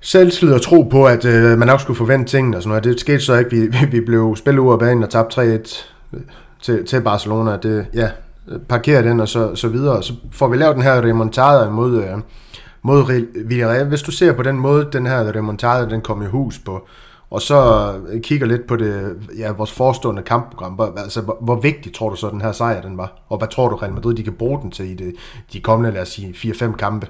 [0.00, 2.84] selvtillid og tro på, at øh, man nok skulle forvente tingene og sådan noget.
[2.84, 3.50] Det skete så ikke.
[3.50, 6.20] Vi, vi, blev spillet ud af banen og tabte 3-1 øh,
[6.62, 7.56] til, til Barcelona.
[7.62, 8.08] Det, ja,
[8.68, 10.02] parkerer den og så, så videre.
[10.02, 12.18] Så får vi lavet den her remontada imod, øh,
[12.88, 13.86] mod Villarreal.
[13.86, 16.86] Hvis du ser på den måde, den her remontada, den kom i hus på,
[17.30, 20.72] og så øh, kigger lidt på det, ja, vores forestående kampprogram.
[20.72, 23.12] Hvor, altså, hvor, hvor vigtig tror du så, den her sejr den var?
[23.28, 25.14] Og hvad tror du, Real Madrid de kan bruge den til i det,
[25.52, 27.06] de kommende, lad os sige, 4-5 kampe?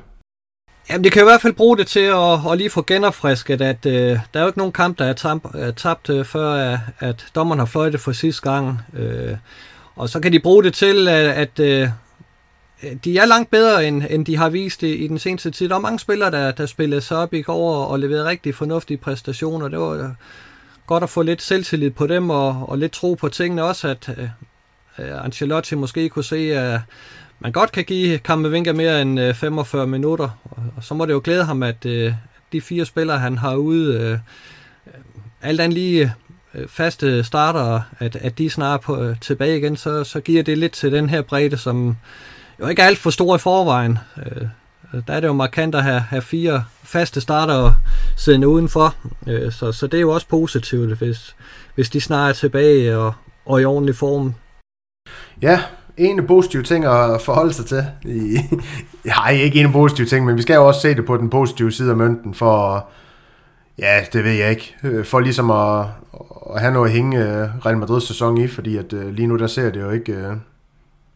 [0.90, 3.86] Jamen, det kan i hvert fald bruge det til at, at lige få genopfrisket, at
[3.86, 6.78] øh, der er jo ikke nogen kamp, der er, tamp, er tabt, øh, før at,
[6.98, 8.80] at dommeren har fløjtet for sidste gang.
[8.96, 9.36] Øh,
[9.96, 11.88] og så kan de bruge det til, at, at øh,
[12.82, 15.68] Øh, de er langt bedre, end, end de har vist det i den seneste tid.
[15.68, 18.98] Der er mange spillere, der, der spillede sig op i går og leverede rigtig fornuftige
[18.98, 19.68] præstationer.
[19.68, 20.10] Det var øh,
[20.86, 24.08] godt at få lidt selvtillid på dem og, og lidt tro på tingene også, at
[24.18, 24.28] øh,
[24.98, 26.80] øh Ancelotti måske kunne se, at
[27.40, 31.12] man godt kan give Kammervinga mere end øh, 45 minutter, og, og så må det
[31.12, 32.12] jo glæde ham, at øh,
[32.52, 34.18] de fire spillere, han har ude, øh,
[35.42, 36.14] alt andet lige
[36.66, 40.72] faste starter, at, at de snart på, øh, tilbage igen, så, så giver det lidt
[40.72, 41.96] til den her bredde, som
[42.60, 43.98] jo ikke alt for stor i forvejen.
[44.16, 44.48] Øh,
[44.94, 47.72] øh, der er det jo markant at have, have fire faste starter
[48.16, 48.94] siddende udenfor,
[49.26, 51.36] øh, så, så det er jo også positivt, hvis,
[51.74, 53.14] hvis de snart er tilbage og,
[53.46, 54.34] og i ordentlig form.
[55.42, 55.60] Ja,
[55.96, 57.86] en positiv ting at forholde sig til.
[58.04, 58.38] I,
[59.16, 61.72] nej, ikke en positiv ting, men vi skal jo også se det på den positive
[61.72, 62.86] side af mønten, for,
[63.78, 65.86] ja, det ved jeg ikke, øh, for ligesom at,
[66.54, 69.46] at have noget at hænge øh, Real Madrid sæson i, fordi at lige nu der
[69.46, 70.12] ser det jo ikke,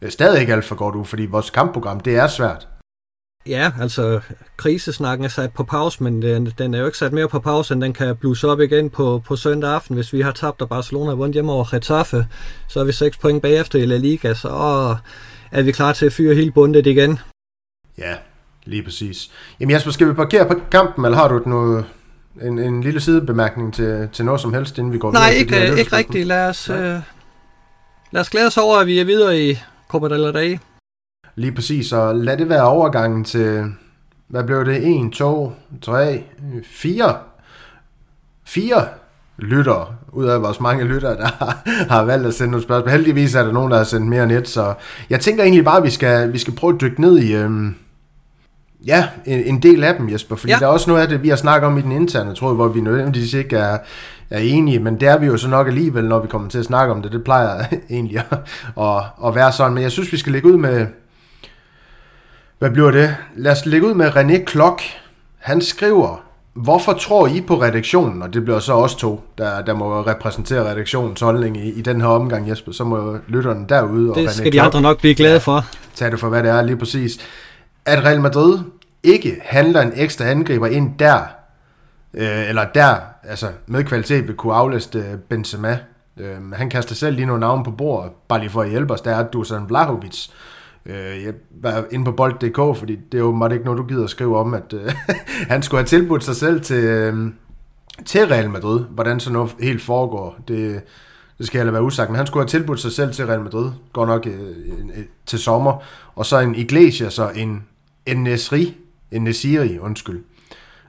[0.09, 2.67] stadig ikke alt for godt ud, fordi vores kampprogram, det er svært.
[3.47, 4.19] Ja, altså
[4.57, 7.73] krisesnakken er sat på pause, men den, den er jo ikke sat mere på pause,
[7.73, 9.95] end den kan bluse op igen på, på søndag aften.
[9.95, 12.27] Hvis vi har tabt, og Barcelona har vundet hjemme over Getafe,
[12.67, 14.49] så er vi 6 point bagefter i La Liga, så
[15.51, 17.19] er vi klar til at fyre hele bundet igen.
[17.97, 18.15] Ja,
[18.65, 19.31] lige præcis.
[19.59, 21.85] Jamen Jasper, skal vi parkere på kampen, eller har du noget,
[22.41, 25.67] En, en lille sidebemærkning til, til noget som helst, inden vi går Nej, videre ikke,
[25.67, 26.27] ikke, ikke rigtigt.
[26.27, 26.99] Lad os, øh,
[28.11, 29.57] lad os glæde os over, at vi er videre i
[29.93, 30.59] Copa del Rey.
[31.35, 33.65] Lige præcis, og lad det være overgangen til,
[34.27, 35.05] hvad blev det?
[35.05, 35.51] 1, 2,
[35.81, 36.23] 3,
[36.63, 37.17] 4?
[38.45, 38.87] 4
[39.37, 42.91] lytter, ud af vores mange lyttere, der har, har valgt at sende nogle spørgsmål.
[42.91, 44.73] Heldigvis er der nogen, der har sendt mere end et, så
[45.09, 47.75] jeg tænker egentlig bare, at vi skal, vi skal prøve at dykke ned i, øhm,
[48.87, 50.59] ja, en, en del af dem, Jesper, fordi ja.
[50.59, 52.67] der er også noget af det, vi har snakket om i den interne tråd, hvor
[52.67, 53.77] vi nødvendigvis ikke er,
[54.29, 56.65] er enige, men det er vi jo så nok alligevel, når vi kommer til at
[56.65, 57.11] snakke om det.
[57.11, 58.37] Det plejer egentlig at,
[58.79, 60.87] at, at være sådan, men jeg synes, vi skal lægge ud med,
[62.59, 63.15] hvad bliver det?
[63.35, 64.81] Lad os lægge ud med René Klok.
[65.37, 69.73] Han skriver, Hvorfor tror I på redaktionen, og det bliver så også to, der, der
[69.73, 74.15] må repræsentere redaktionens holdning i, i den her omgang, Jesper, så må lytterne derude og
[74.15, 75.55] Det skal René de andre nok blive glade for.
[75.55, 75.61] Ja,
[75.95, 77.17] tag det for, hvad det er lige præcis.
[77.85, 78.59] At Real Madrid
[79.03, 81.19] ikke handler en ekstra angriber ind der,
[82.13, 85.79] øh, eller der, altså med kvalitet vil kunne aflæste øh, Benzema.
[86.17, 89.01] Øh, han kaster selv lige nogle navne på bordet, bare lige for at hjælpe os.
[89.01, 90.27] Der er Dusan Vlahovic,
[90.85, 94.09] Øh, jeg var inde på bold.dk, fordi det er jo ikke noget, du gider at
[94.09, 94.91] skrive om, at øh,
[95.51, 97.31] han skulle have tilbudt sig selv til, øh,
[98.05, 98.79] til Real Madrid.
[98.89, 100.81] Hvordan så noget helt foregår, det,
[101.37, 103.71] det skal jeg være usagt, men han skulle have tilbudt sig selv til Real Madrid,
[103.93, 104.49] går nok øh,
[104.95, 105.83] øh, til sommer,
[106.15, 107.63] og så en Iglesias og en,
[108.05, 108.77] en Nesri,
[109.19, 110.23] Nesiri, undskyld.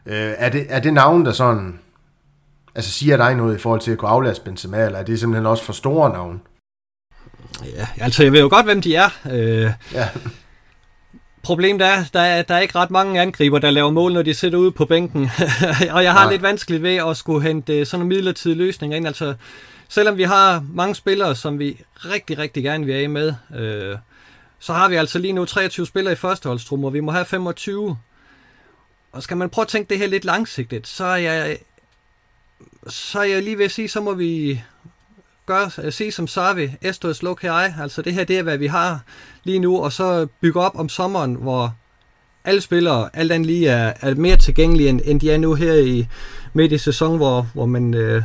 [0.07, 1.79] Øh, er, det, er det navn, der sådan,
[2.75, 5.47] altså siger dig noget i forhold til at kunne aflæse Benzema, eller er det simpelthen
[5.47, 6.41] også for store navn?
[7.65, 9.09] Ja, altså jeg ved jo godt, hvem de er.
[9.31, 10.09] Øh, ja.
[11.43, 14.35] Problemet er, der er, der er ikke ret mange angriber, der laver mål, når de
[14.35, 15.23] sidder ude på bænken.
[15.95, 16.31] og jeg har Nej.
[16.33, 19.07] lidt vanskeligt ved at skulle hente sådan en midlertidig løsning ind.
[19.07, 19.35] Altså,
[19.89, 23.97] selvom vi har mange spillere, som vi rigtig, rigtig gerne vil have med, øh,
[24.59, 27.97] så har vi altså lige nu 23 spillere i førsteholdstrum, og vi må have 25.
[29.14, 31.59] Og skal man prøve at tænke det her lidt langsigtet, så er jeg,
[32.88, 34.62] så er jeg lige ved at sige, så må vi
[35.46, 38.59] gøre, sige som Savi, esto es lo que hay, altså det her, det er, hvad
[38.59, 39.00] vi har
[39.44, 41.74] lige nu, og så bygge op om sommeren, hvor
[42.44, 45.74] alle spillere, alt andet lige, er, er mere tilgængelige, end, end de er nu her
[45.74, 46.07] i
[46.53, 47.94] midt i sæsonen, hvor, hvor man...
[47.94, 48.22] Øh,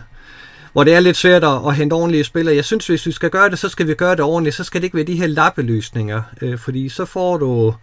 [0.74, 2.56] hvor det er lidt svært at, at hente ordentlige spillere.
[2.56, 4.56] Jeg synes, hvis vi skal gøre det, så skal vi gøre det ordentligt.
[4.56, 7.74] Så skal det ikke være de her lappeløsninger, øh, fordi så får du...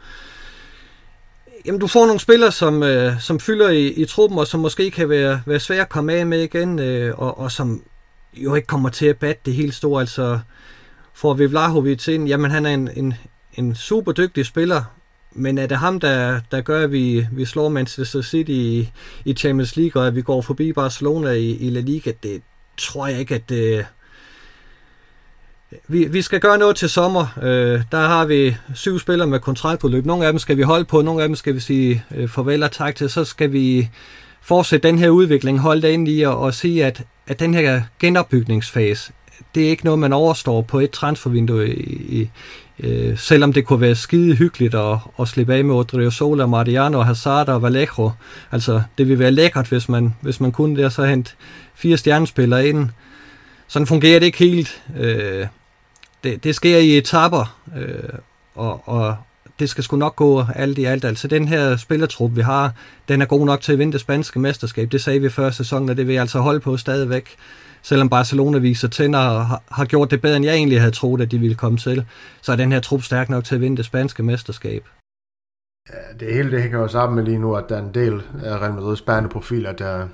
[1.67, 4.91] Jamen, du får nogle spillere, som, øh, som fylder i, i truppen, og som måske
[4.91, 7.83] kan være, være svære at komme af med igen, øh, og, og som
[8.35, 10.01] jo ikke kommer til at batte det helt store.
[10.01, 10.39] Altså,
[11.15, 13.15] får vi Vlahovic ind, jamen han er en, en,
[13.55, 14.83] en super dygtig spiller,
[15.33, 18.91] men er det ham, der, der gør, at vi, vi slår Manchester City i,
[19.25, 22.13] i Champions League, og at vi går forbi Barcelona i, i La Liga?
[22.23, 22.43] Det
[22.79, 23.87] tror jeg ikke, at det...
[25.89, 27.27] Vi, vi skal gøre noget til sommer.
[27.43, 30.07] Øh, der har vi syv spillere med kontraktudløb.
[30.07, 32.63] Nogle af dem skal vi holde på, nogle af dem skal vi sige øh, farvel
[32.63, 33.11] og tak til.
[33.11, 33.91] Så skal vi
[34.43, 37.83] fortsætte den her udvikling, holde det ind i og, og sige, at, at den her
[38.01, 39.13] genopbygningsfase,
[39.55, 42.31] det er ikke noget, man overstår på et transfervindue, i, i,
[42.81, 47.49] øh, selvom det kunne være skide hyggeligt at, at slippe af med Odriozola, Mariano, Hazard
[47.49, 48.11] og Vallejo.
[48.53, 51.33] Altså, det ville være lækkert, hvis man, hvis man kunne der så hente
[51.75, 52.89] fire stjernespillere ind.
[53.69, 54.83] Sådan fungerer det ikke helt.
[54.99, 55.47] Øh,
[56.27, 58.19] det, det sker i etapper, øh,
[58.55, 59.17] og, og,
[59.59, 61.05] det skal sgu nok gå alt i alt.
[61.05, 62.73] Altså den her spillertrup, vi har,
[63.09, 64.93] den er god nok til at vinde det spanske mesterskab.
[64.93, 67.37] Det sagde vi før sæsonen, og det vil jeg altså holde på stadigvæk.
[67.83, 71.21] Selvom Barcelona viser tænder og har, har gjort det bedre, end jeg egentlig havde troet,
[71.21, 72.07] at de ville komme til,
[72.43, 74.85] så er den her trup stærk nok til at vinde det spanske mesterskab.
[75.91, 78.23] Ja, det hele det hænger jo sammen med lige nu, at der er en del
[78.45, 80.09] af Real Madrid's bærende profiler, der,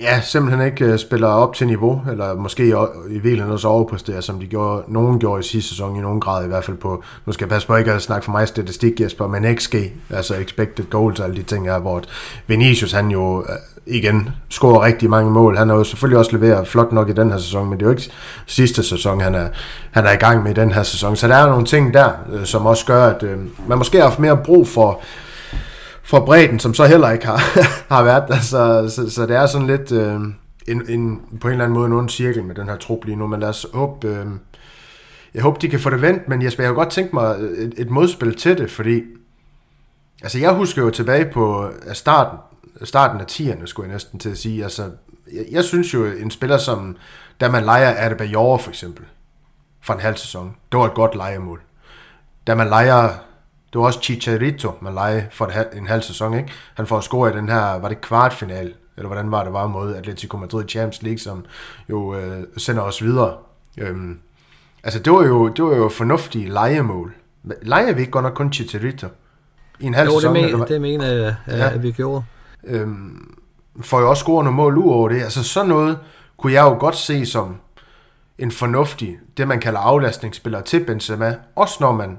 [0.00, 2.68] ja, simpelthen ikke øh, spiller op til niveau, eller måske
[3.08, 6.44] i, virkeligheden også overpræsterer, som de gjorde, nogen gjorde i sidste sæson, i nogen grad
[6.44, 9.00] i hvert fald på, nu skal jeg passe på ikke at snakke for mig statistik,
[9.00, 9.74] Jesper, men XG,
[10.10, 12.02] altså expected goals og alle de ting her, hvor
[12.46, 13.48] Vinicius han jo øh,
[13.86, 15.56] igen scorer rigtig mange mål.
[15.56, 17.86] Han har jo selvfølgelig også leveret flot nok i den her sæson, men det er
[17.86, 18.10] jo ikke
[18.46, 19.48] sidste sæson, han er,
[19.90, 21.16] han er i gang med i den her sæson.
[21.16, 23.24] Så der er nogle ting der, øh, som også gør, at
[23.68, 25.00] man måske har haft mere brug for
[26.04, 27.40] for bredden, som så heller ikke har,
[27.94, 28.40] har været der.
[28.40, 30.20] Så, så, så det er sådan lidt øh,
[30.68, 33.16] en, en, på en eller anden måde en ond cirkel med den her trup lige
[33.16, 33.26] nu.
[33.26, 34.26] Men lad os håbe, øh,
[35.34, 36.28] jeg håber, de kan få det vendt.
[36.28, 39.02] Men Jesper, jeg har godt tænkt mig et, et modspil til det, fordi
[40.22, 42.38] altså jeg husker jo tilbage på øh, starten,
[42.82, 44.62] starten af 10'erne, skulle jeg næsten til at sige.
[44.62, 44.90] Altså,
[45.32, 46.96] jeg, jeg synes jo, en spiller som,
[47.40, 49.04] da man leger Adebayor for eksempel,
[49.82, 51.60] for en halv sæson, det var et godt legemål.
[52.46, 53.08] Da man leger
[53.74, 56.52] det var også Chicharito, man leger for en halv sæson, ikke?
[56.74, 59.94] Han får score i den her, var det kvartfinal, eller hvordan var det var mod
[59.94, 61.44] Atletico Madrid Champions League, som
[61.90, 63.36] jo øh, sender os videre.
[63.78, 64.18] Øhm,
[64.84, 67.14] altså, det var jo, det var jo fornuftige legemål.
[67.62, 69.08] Leger vi ikke godt nok kun Chicharito?
[69.80, 70.36] I en halv jo, sæson?
[70.36, 71.70] Jo, det, men, det mener jeg, ja.
[71.70, 72.24] at vi gjorde.
[72.64, 73.34] Øhm,
[73.80, 75.22] får jo også scoret nogle mål ud over det.
[75.22, 75.98] Altså sådan noget
[76.36, 77.56] kunne jeg jo godt se som
[78.38, 81.36] en fornuftig, det man kalder aflastningsspiller til Benzema.
[81.56, 82.18] Også når man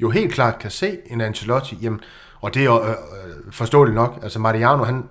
[0.00, 2.00] jo helt klart kan se en Ancelotti, jamen,
[2.40, 2.94] og det er jo øh,
[3.50, 4.18] forståeligt nok.
[4.22, 5.04] Altså Mariano, han,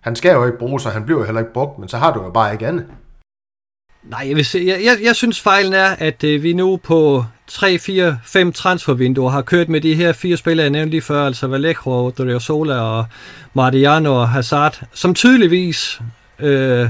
[0.00, 2.12] han skal jo ikke bruge sig, han bliver jo heller ikke brugt, men så har
[2.12, 2.86] du jo bare ikke andet.
[4.02, 7.24] Nej, jeg, vil se, jeg, jeg, jeg synes fejlen er, at øh, vi nu på
[7.46, 11.26] 3, 4, 5 transfervinduer har kørt med de her fire spillere, jeg nævnte lige før,
[11.26, 13.04] altså Vallejo, Driosola og
[13.54, 16.00] Mariano og Hazard, som tydeligvis
[16.38, 16.88] øh,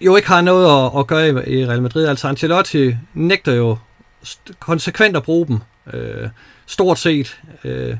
[0.00, 2.06] jo ikke har noget at, at gøre i, Real Madrid.
[2.06, 3.76] Altså Ancelotti nægter jo
[4.60, 5.58] konsekvent at bruge dem,
[5.92, 6.28] øh,
[6.66, 7.40] stort set.
[7.64, 7.96] Øh,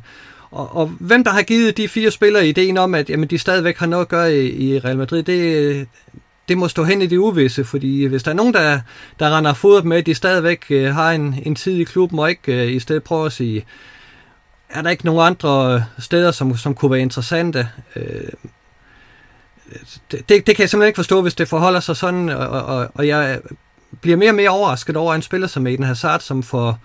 [0.51, 3.79] og, og hvem der har givet de fire spillere ideen om, at jamen, de stadigvæk
[3.79, 5.89] har noget at gøre i, i Real Madrid, det,
[6.49, 8.81] det må stå hen i det uvisse, fordi hvis der er nogen, der,
[9.19, 12.31] der render fodret med, at de stadigvæk øh, har en, en tid i klubben, og
[12.31, 13.65] ikke øh, i stedet prøver at sige,
[14.69, 17.69] er der ikke nogen andre øh, steder, som, som kunne være interessante?
[17.97, 18.29] Øh,
[20.11, 23.07] det, det kan jeg simpelthen ikke forstå, hvis det forholder sig sådan, og, og, og
[23.07, 23.41] jeg
[24.01, 26.79] bliver mere og mere overrasket over en spiller som Eden Hazard, som for,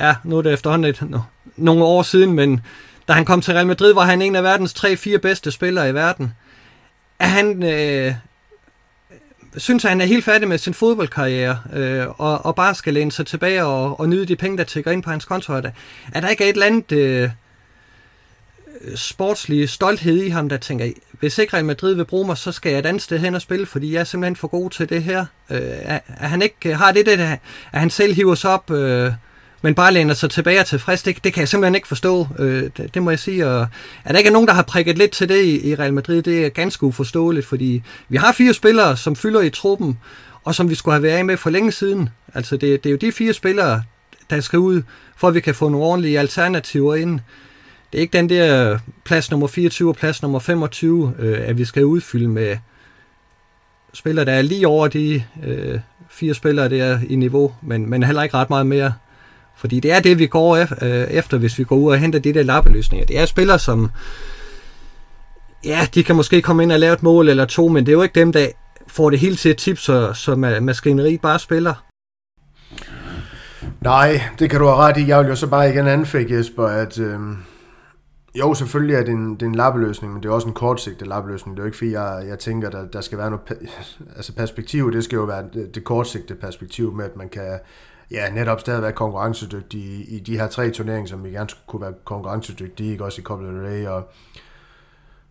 [0.00, 1.18] ja, nu er det efterhånden et, no,
[1.56, 2.60] nogle år siden, men
[3.08, 5.94] da han kom til Real Madrid, var han en af verdens 3-4 bedste spillere i
[5.94, 6.34] verden.
[7.18, 8.14] Er han, øh,
[9.56, 13.12] synes, at han er helt færdig med sin fodboldkarriere, øh, og, og bare skal læne
[13.12, 15.52] sig tilbage og, og nyde de penge, der tækker ind på hans konto.
[15.52, 15.70] At der,
[16.12, 17.30] er der ikke et eller andet øh,
[18.94, 22.70] sportslig stolthed i ham, der tænker, hvis ikke Real Madrid vil bruge mig, så skal
[22.70, 25.02] jeg et andet sted hen og spille, fordi jeg er simpelthen for god til det
[25.02, 25.26] her.
[25.50, 27.40] Øh, er, er han ikke, har det det, at
[27.72, 28.70] han selv hiver sig op...
[28.70, 29.12] Øh,
[29.62, 32.28] men bare læner sig tilbage og tilfreds, det, det kan jeg simpelthen ikke forstå.
[32.38, 33.46] Øh, det, det må jeg sige.
[33.46, 33.66] Og
[34.04, 36.44] er der ikke nogen, der har prikket lidt til det i, i Real Madrid, det
[36.44, 39.98] er ganske uforståeligt, fordi vi har fire spillere, som fylder i truppen,
[40.44, 42.08] og som vi skulle have været med for længe siden.
[42.34, 43.82] Altså det, det er jo de fire spillere,
[44.30, 44.82] der skal ud,
[45.16, 47.20] for at vi kan få nogle ordentlige alternativer ind.
[47.92, 51.64] Det er ikke den der plads nummer 24 og plads nummer 25, øh, at vi
[51.64, 52.56] skal udfylde med
[53.92, 58.22] spillere, der er lige over de øh, fire spillere der i niveau, men, men heller
[58.22, 58.92] ikke ret meget mere.
[59.58, 62.34] Fordi det er det, vi går øh, efter, hvis vi går ud og henter de
[62.34, 63.06] der lappeløsninger.
[63.06, 63.90] Det er spillere, som...
[65.64, 67.96] Ja, de kan måske komme ind og lave et mål eller to, men det er
[67.96, 68.46] jo ikke dem, der
[68.86, 71.84] får det hele til et tip, så, så maskineriet bare spiller.
[73.80, 75.06] Nej, det kan du have ret i.
[75.06, 76.98] Jeg vil jo så bare igen anfægte, Jesper, at...
[76.98, 77.18] Øh,
[78.34, 81.08] jo, selvfølgelig er det en, det er en lappeløsning, men det er også en kortsigtet
[81.08, 81.56] lappeløsning.
[81.56, 83.42] Det er jo ikke fordi, jeg, jeg tænker, der, der skal være noget...
[84.16, 87.58] Altså perspektiv, det skal jo være det, det kortsigtede perspektiv med, at man kan
[88.10, 91.66] ja, netop stadig være konkurrencedygtig i, i de her tre turneringer, som vi gerne skulle
[91.66, 94.10] kunne være konkurrencedygtige, ikke også i Copa del Rey og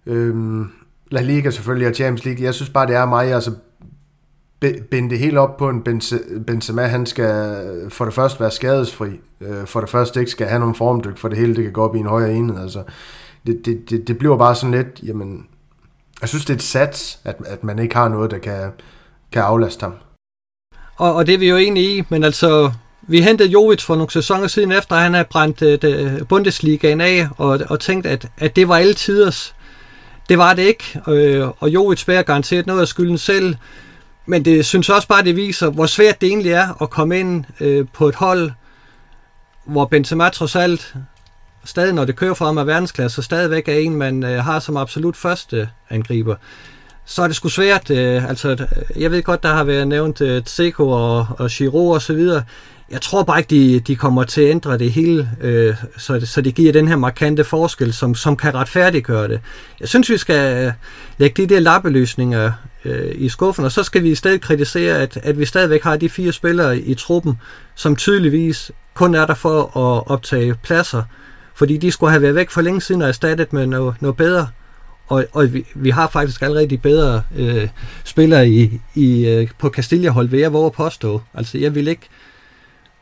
[0.05, 0.71] øhm,
[1.11, 2.43] La Liga selvfølgelig og Champions League.
[2.43, 3.51] Jeg synes bare, det er mig, altså
[4.59, 5.83] binde det helt op på en
[6.47, 10.59] Benzema, han skal for det første være skadesfri, øh, for det første ikke skal have
[10.59, 12.61] nogen formdyk, for det hele det kan gå op i en højere enhed.
[12.61, 12.83] Altså,
[13.47, 15.47] det, det, det, det bliver bare sådan lidt, jamen,
[16.21, 18.71] jeg synes det er et sats, at, at man ikke har noget, der kan,
[19.31, 19.93] kan aflaste ham.
[20.97, 24.11] Og, og det er vi jo egentlig i, men altså, vi hentede Jovic for nogle
[24.11, 25.61] sæsoner siden efter, at han havde brændt
[26.21, 29.55] uh, Bundesligaen af, og, og tænkt, at, at det var alle tiders.
[30.29, 33.55] Det var det ikke, øh, og Jovic bærer garanteret noget af skylden selv,
[34.25, 37.45] men det synes også bare, det viser, hvor svært det egentlig er at komme ind
[37.59, 38.51] øh, på et hold,
[39.65, 40.95] hvor Benzema trods alt,
[41.63, 44.77] stadig når det kører for ham af verdensklasse, stadigvæk er en, man øh, har som
[44.77, 46.35] absolut første angriber
[47.07, 47.89] så er det sgu svært.
[47.89, 51.89] Øh, altså, øh, jeg ved godt, der har været nævnt øh, Tseko og, og Giro
[51.89, 52.43] og så videre.
[52.91, 56.27] Jeg tror bare ikke, de, de kommer til at ændre det hele, øh, så, det,
[56.27, 59.39] så det giver den her markante forskel, som, som kan retfærdiggøre det.
[59.79, 60.71] Jeg synes, vi skal øh,
[61.17, 62.51] lægge de der lappeløsninger
[62.85, 65.97] øh, i skuffen, og så skal vi i stedet kritisere, at, at vi stadigvæk har
[65.97, 67.39] de fire spillere i truppen,
[67.75, 71.03] som tydeligvis kun er der for at optage pladser,
[71.55, 74.47] fordi de skulle have været væk for længe siden og erstattet med noget, noget bedre
[75.07, 77.67] og, og vi, vi har faktisk allerede de bedre øh,
[78.03, 81.21] spillere i, i, øh, på Castilla-hold, vil jeg våge at påstå.
[81.33, 82.07] Altså, jeg vil ikke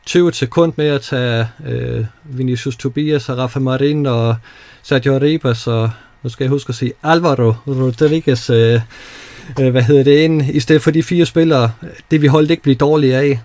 [0.06, 4.36] tøve et sekund med at tage øh, Vinicius Tobias og Rafa Marin og
[4.82, 5.90] Sergio Ribas og,
[6.22, 8.80] nu skal jeg huske at sige, Alvaro Rodriguez, øh,
[9.60, 11.72] øh, hvad hedder det, ind, i stedet for de fire spillere.
[12.10, 13.40] Det vi holdt ikke blive dårlige af.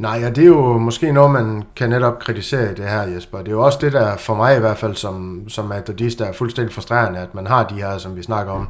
[0.00, 3.38] Nej, ja, det er jo måske noget, man kan netop kritisere i det her, Jesper.
[3.38, 5.72] Det er jo også det, der for mig i hvert fald, som, som
[6.18, 8.68] der er fuldstændig frustrerende, at man har de her, som vi snakker om.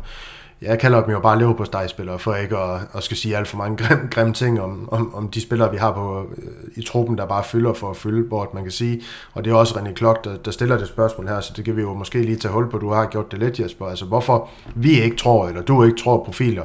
[0.62, 3.48] Jeg kalder dem jo bare lever på spillere for ikke at, at skal sige alt
[3.48, 6.82] for mange grimme, grimme ting om, om, om de spillere, vi har på, øh, i
[6.82, 9.00] truppen, der bare fylder for at fylde, hvor man kan sige,
[9.32, 11.76] og det er også René Klok, der, der stiller det spørgsmål her, så det kan
[11.76, 13.86] vi jo måske lige tage hul på, du har gjort det lidt, Jesper.
[13.86, 16.64] Altså hvorfor vi ikke tror, eller du ikke tror profiler,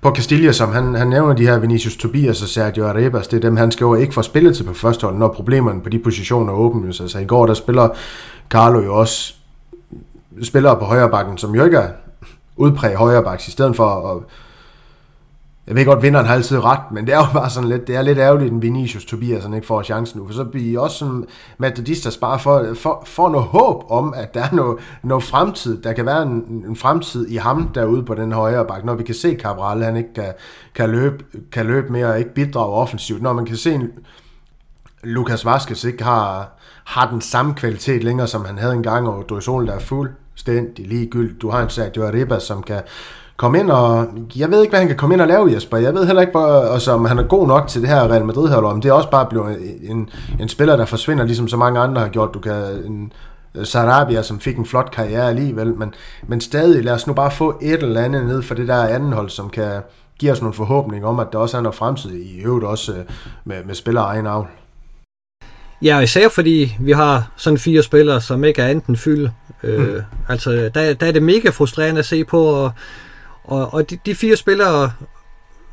[0.00, 3.40] på Castilla, som han, han nævner de her Vinicius Tobias og Sergio Arebas, det er
[3.40, 6.52] dem, han skal ikke få spillet til på første hold, når problemerne på de positioner
[6.52, 7.00] åbnes.
[7.00, 7.88] Altså i går, der spiller
[8.50, 9.34] Carlo jo også
[10.42, 11.88] spillere på højre bakken, som jo ikke er
[12.56, 14.22] udpræget højre i stedet for at
[15.68, 17.96] jeg ved godt, vinderen har altid ret, men det er jo bare sådan lidt, det
[17.96, 20.96] er lidt ærgerligt, at Vinicius Tobias ikke får chancen nu, for så bliver I også
[20.96, 21.26] som
[21.58, 25.92] Madridistas bare for, for, for noget håb om, at der er noget, noget fremtid, der
[25.92, 29.14] kan være en, en fremtid i ham derude på den højre bakke, når vi kan
[29.14, 30.32] se Cabral, han ikke kan,
[30.74, 33.90] kan, løbe, kan løbe mere og ikke bidrage offensivt, når man kan se en
[35.04, 39.66] Lukas Vazquez ikke har, har den samme kvalitet længere, som han havde engang, og Drysol,
[39.66, 41.42] der er fuldstændig ligegyldigt.
[41.42, 42.82] Du har en Sergio Arribas, som kan
[43.38, 44.06] komme ind og...
[44.36, 45.76] Jeg ved ikke, hvad han kan komme ind og lave, Jesper.
[45.76, 48.24] Jeg ved heller ikke, hvor, altså, om han er god nok til det her Real
[48.24, 50.10] Madrid her, eller om det er også bare blevet en,
[50.40, 52.34] en spiller, der forsvinder, ligesom så mange andre har gjort.
[52.34, 52.54] Du kan...
[52.86, 53.12] En,
[53.64, 55.94] Sarabia, som fik en flot karriere alligevel, men,
[56.26, 59.12] men stadig, lad os nu bare få et eller andet ned for det der anden
[59.12, 59.80] hold, som kan
[60.18, 63.04] give os nogle forhåbninger om, at der også er noget fremtid i øvrigt også øh,
[63.44, 64.46] med, med spillere egen avl.
[65.82, 69.32] Ja, især fordi vi har sådan fire spillere, som ikke er enten fylde.
[69.62, 70.02] Øh, mm.
[70.28, 72.72] Altså, der, der er det mega frustrerende at se på, og
[73.48, 74.92] og, og de, de fire spillere,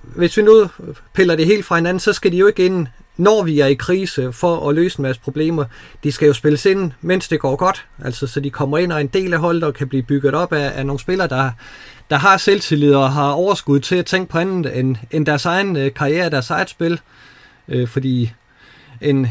[0.02, 0.68] hvis vi nu
[1.14, 3.74] piller det helt fra hinanden, så skal de jo ikke ind, når vi er i
[3.74, 5.66] krise, for at løse en masse problemer.
[6.04, 7.86] De skal jo spilles ind, mens det går godt.
[8.04, 10.54] Altså, så de kommer ind og en del af holdet og kan blive bygget op
[10.54, 11.52] af, af nogle spillere, der,
[12.10, 15.76] der har selvtillid og har overskud til at tænke på andet end, end deres egen
[15.76, 17.00] øh, karriere, deres eget spil.
[17.68, 18.34] Øh, fordi
[19.02, 19.28] en,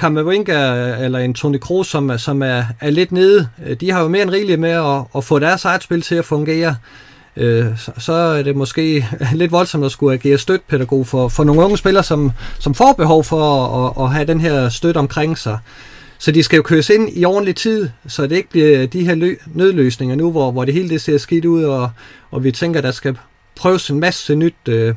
[0.00, 4.08] Kammerwinger eller en Toni Kroos, som, som er, er lidt nede, øh, de har jo
[4.08, 6.76] mere end rigeligt med at, at få deres eget spil til at fungere
[7.36, 11.64] øh, så, så er det måske lidt voldsomt at skulle agere støtpædagog for, for nogle
[11.64, 15.58] unge spillere, som, som får behov for at, at have den her støtte omkring sig.
[16.18, 19.14] Så de skal jo køres ind i ordentlig tid, så det ikke bliver de her
[19.14, 21.90] lø- nødløsninger nu, hvor, hvor det hele det ser skidt ud, og,
[22.30, 23.18] og vi tænker, der skal
[23.56, 24.54] prøves en masse nyt.
[24.68, 24.94] Øh,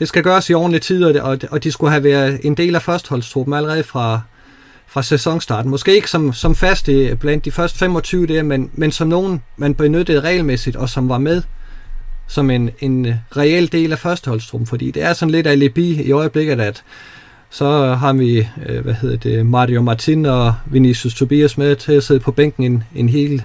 [0.00, 2.74] det skal gøres i ordentlig tid, og, og, og de skulle have været en del
[2.74, 4.20] af førsteholdstruppen allerede fra,
[4.88, 5.70] fra sæsonstarten.
[5.70, 6.88] Måske ikke som, som fast
[7.20, 11.18] blandt de første 25 der, men, men som nogen, man benyttede regelmæssigt, og som var
[11.18, 11.42] med
[12.28, 16.12] som en, en øh, reel del af førsteholdstruppen, fordi det er sådan lidt alibi i
[16.12, 16.82] øjeblikket, at
[17.50, 22.04] så har vi, øh, hvad hedder det, Mario Martin og Vinicius Tobias med til at
[22.04, 23.42] sidde på bænken en, en hel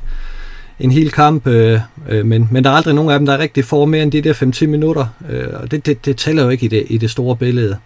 [0.80, 1.80] en hel kamp, øh,
[2.10, 4.22] øh, men, men der er aldrig nogen af dem, der rigtig får mere end de
[4.22, 7.12] der 5-10 minutter, øh, og det, det, det tæller jo ikke i det, i det
[7.12, 7.78] store billede.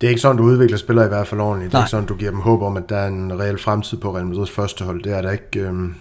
[0.00, 1.72] Det er ikke sådan, du udvikler spillere i hvert fald ordentligt.
[1.72, 1.78] Nej.
[1.78, 3.98] Det er ikke sådan, du giver dem håb om, at der er en reel fremtid
[3.98, 5.02] på Real Madrids første hold.
[5.02, 5.60] Det er der ikke...
[5.60, 5.94] Øhm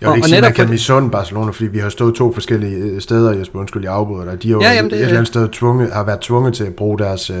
[0.00, 2.14] jeg vil og, ikke og sige, at man kan misunde Barcelona, fordi vi har stået
[2.14, 4.42] to forskellige øh, steder, Jesper, undskyld, jeg afbryder dig.
[4.42, 6.74] De har ja, jamen, det, et eller andet sted tvunget, har været tvunget til at
[6.74, 7.36] bruge deres uh,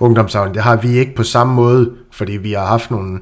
[0.00, 0.54] ungdomsavling.
[0.54, 3.20] Det har vi ikke på samme måde, fordi vi har haft nogle,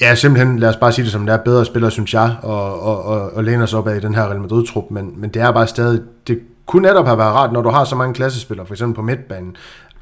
[0.00, 2.82] ja, simpelthen, lad os bare sige det som det er, bedre spillere, synes jeg, og,
[2.82, 5.42] og, og, og læne os op af i den her Real Madrid-trup, men, men det
[5.42, 8.66] er bare stadig, det kunne netop have været rart, når du har så mange klassespillere,
[8.66, 9.56] for eksempel på midtbanen,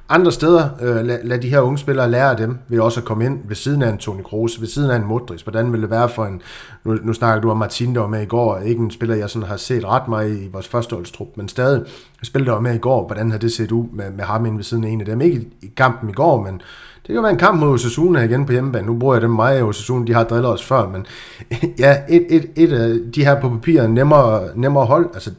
[0.08, 3.24] andre steder, øh, lad, lad de her unge spillere lære dem, ved også at komme
[3.24, 5.42] ind ved siden af en Toni Kroos, ved siden af en Modric.
[5.42, 6.42] Hvordan vil det være for en,
[6.84, 9.30] nu, nu snakker du om Martin, der var med i går, ikke en spiller, jeg
[9.30, 11.82] sådan har set ret meget i vores førsteholdstrup, men stadig
[12.22, 14.56] spiller der var med i går, hvordan har det set ud med, med ham ind
[14.56, 15.20] ved siden af en af dem?
[15.20, 16.60] Ikke i, i kampen i går, men
[17.06, 18.86] det kan være en kamp mod Osasuna igen på hjemmebane.
[18.86, 21.06] Nu bruger jeg dem meget af Osasuna, de har drillet os før, men
[21.78, 25.30] ja, et, et, et af de her på papiret nemmere, nemmere hold, altså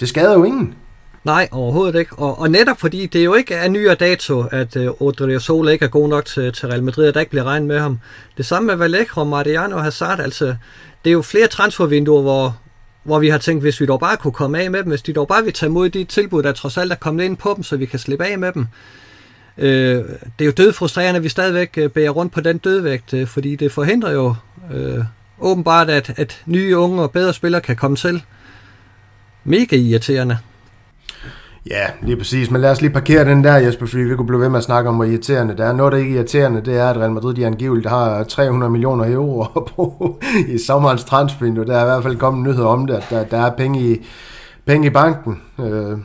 [0.00, 0.74] det skader jo ingen.
[1.24, 2.14] Nej, overhovedet ikke.
[2.18, 5.84] Og, og netop fordi det jo ikke er nyere dato, at øh, uh, Sol ikke
[5.84, 8.00] er god nok til, til Real Madrid, at der ikke bliver regnet med ham.
[8.36, 10.20] Det samme med Vallejo, Mariano og Hazard.
[10.20, 10.46] Altså,
[11.04, 12.56] det er jo flere transfervinduer, hvor,
[13.02, 15.12] hvor vi har tænkt, hvis vi dog bare kunne komme af med dem, hvis de
[15.12, 17.62] dog bare vil tage imod de tilbud, der trods alt er kommet ind på dem,
[17.62, 18.66] så vi kan slippe af med dem.
[19.58, 20.04] Øh,
[20.38, 23.26] det er jo død frustrerende, at vi stadigvæk øh, bærer rundt på den dødvægt, øh,
[23.26, 24.34] fordi det forhindrer jo
[24.72, 25.04] øh,
[25.40, 28.22] åbenbart, at, at nye unge og bedre spillere kan komme til.
[29.44, 30.38] Mega irriterende.
[31.70, 32.50] Ja, lige præcis.
[32.50, 34.64] Men lad os lige parkere den der, Jesper, fordi vi kunne blive ved med at
[34.64, 35.72] snakke om, hvor irriterende det er.
[35.72, 39.14] Noget, der ikke er irriterende, det er, at Real Madrid de angiveligt har 300 millioner
[39.14, 39.44] euro
[39.76, 40.18] på
[40.48, 41.66] i sommerens transfervindue.
[41.66, 44.06] Der er i hvert fald kommet nyheder om det, at der, der er penge i,
[44.66, 45.42] penge i banken.
[45.60, 45.98] Øh,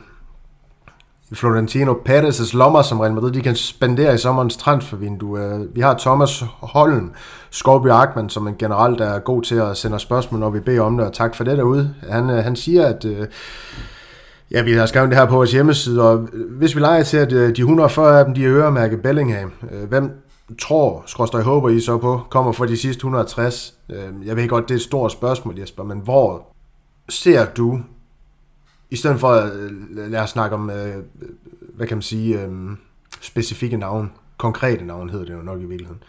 [1.32, 5.40] Florentino Perez' lommer, som Real Madrid de kan spendere i sommerens transfervindue.
[5.40, 7.12] Øh, vi har Thomas Holm,
[7.50, 10.96] Skorby Arkman, som en generelt er god til at sende spørgsmål, når vi beder om
[10.96, 11.94] det, og tak for det derude.
[12.10, 13.26] Han, øh, han siger, at øh,
[14.50, 17.32] Ja, vi har skrevet det her på vores hjemmeside, og hvis vi leger til, at
[17.32, 20.10] øh, de 140 af dem, de er øremærket Bellingham, øh, hvem
[20.58, 23.74] tror, skråstøj håber I så på, kommer for de sidste 160?
[23.90, 26.46] Øh, jeg ved godt, det er et stort spørgsmål, Jesper, men hvor
[27.08, 27.80] ser du,
[28.90, 29.52] i stedet for at
[29.90, 30.70] lade os snakke om,
[31.74, 32.48] hvad kan man sige,
[33.20, 36.02] specifikke navn, konkrete navn hedder det jo nok i virkeligheden,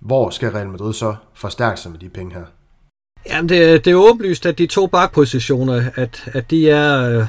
[0.00, 2.44] hvor skal Real Madrid så forstærke sig med de penge her?
[3.28, 7.26] Jamen, det, det er åbenlyst, at de to bakpositioner, at, at de er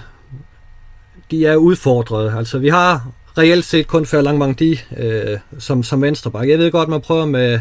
[1.34, 2.34] de er udfordret.
[2.38, 3.08] Altså, vi har
[3.38, 6.50] reelt set kun Før Langmangdi øh, som, som venstreback.
[6.50, 7.60] Jeg ved godt, man prøver med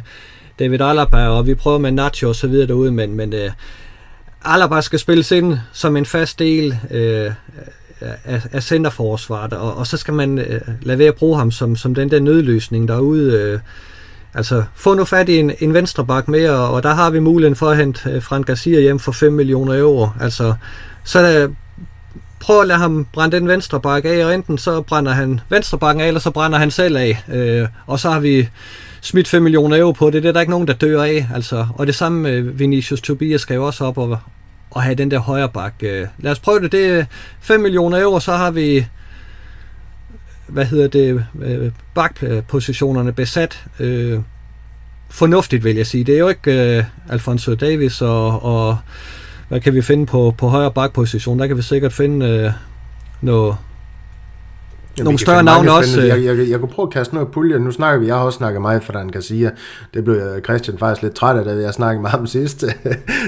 [0.59, 3.51] David Alaba, og vi prøver med Nacho og så videre derude, men, men øh,
[4.45, 7.31] Alaba skal spilles ind som en fast del øh,
[8.01, 11.77] af, af centerforsvaret, og, og så skal man øh, lade være at bruge ham som,
[11.77, 13.41] som den der nødløsning derude.
[13.41, 13.61] Øh,
[14.35, 17.71] altså, få nu fat i en, en venstreback mere, og der har vi muligheden for
[17.71, 20.09] at hente øh, Frank Garcia hjem for 5 millioner euro.
[20.21, 20.55] Altså,
[21.05, 21.49] så
[22.43, 25.79] prøv at lade ham brænde den venstre bakke af, og enten så brænder han venstre
[25.79, 27.25] bakken af, eller så brænder han selv af.
[27.33, 28.49] Øh, og så har vi
[29.01, 30.23] smidt 5 millioner euro på det.
[30.23, 31.29] Det er der ikke nogen, der dør af.
[31.35, 31.67] Altså.
[31.75, 34.19] Og det samme med Vinicius Tobias skal jo også op og,
[34.71, 35.75] og have den der højre bak.
[35.83, 36.73] Øh, lad os prøve det.
[36.73, 37.05] Det er
[37.41, 38.87] 5 millioner euro, så har vi
[40.47, 43.65] hvad hedder det, øh, bakpositionerne besat.
[43.81, 44.21] Øh,
[45.11, 46.05] fornuftigt, vil jeg sige.
[46.05, 48.79] Det er jo ikke øh, Alfonso Davis og, og
[49.53, 51.39] hvad kan vi finde på, på højre bakposition?
[51.39, 52.51] Der kan vi sikkert finde øh,
[53.21, 53.57] noget,
[54.99, 56.01] Jamen, nogle større navne også.
[56.01, 56.07] Øh.
[56.07, 57.59] Jeg, jeg, jeg kunne prøve at kaste noget pulje.
[57.59, 59.51] Nu snakker vi, jeg har også snakket meget for den sige.
[59.95, 62.65] Det blev Christian faktisk lidt træt af, da jeg snakkede med ham sidst.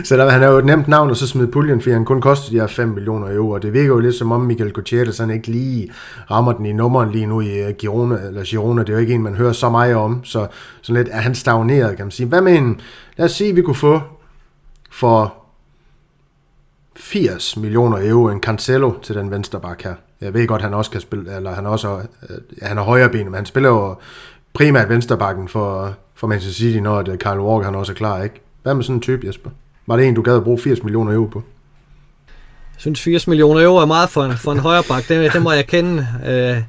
[0.05, 2.21] så der, han er jo et nemt navn, og så smidt puljen, fordi han kun
[2.21, 3.59] koster de her 5 millioner euro.
[3.59, 5.91] Det virker jo lidt som om Michael Gutierrez han ikke lige
[6.31, 8.83] rammer den i nummeren lige nu i øh, Girona, eller Girona.
[8.83, 10.25] Det er jo ikke en, man hører så meget om.
[10.25, 10.47] Så
[10.83, 12.27] sådan lidt er han stagneret, kan man sige.
[12.27, 12.81] Hvad med en,
[13.17, 14.01] lad os sige, vi kunne få
[14.91, 15.44] for
[16.97, 19.95] 80 millioner euro en Cancelo til den venstre bak her.
[20.21, 21.97] Jeg ved godt, han også kan spille, eller han også
[22.31, 23.95] øh, ja, han har højre ben, men han spiller jo
[24.53, 28.41] primært venstrebakken for, for Manchester City, når det Carl Walker han også er klar, ikke?
[28.63, 29.51] Hvad med sådan en type, Jesper?
[29.87, 31.43] Var det en, du gad at bruge 80 millioner euro på?
[32.75, 35.09] Jeg synes, 80 millioner euro er meget for en, for en højre bak.
[35.09, 36.07] Det, det må jeg kende.
[36.27, 36.63] Øh,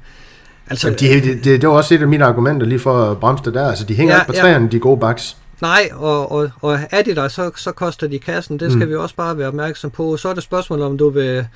[0.69, 3.19] altså, Jamen, de, det, det, det, var også et af mine argumenter lige for at
[3.19, 3.69] bremse det der.
[3.69, 4.71] Altså, de hænger ja, ikke på træerne, ja.
[4.71, 5.37] de gode baks.
[5.61, 8.59] Nej, og, og, og er de der, så, så koster de kassen.
[8.59, 8.89] Det skal mm.
[8.89, 10.17] vi også bare være opmærksom på.
[10.17, 11.47] Så er det spørgsmål, om du vil,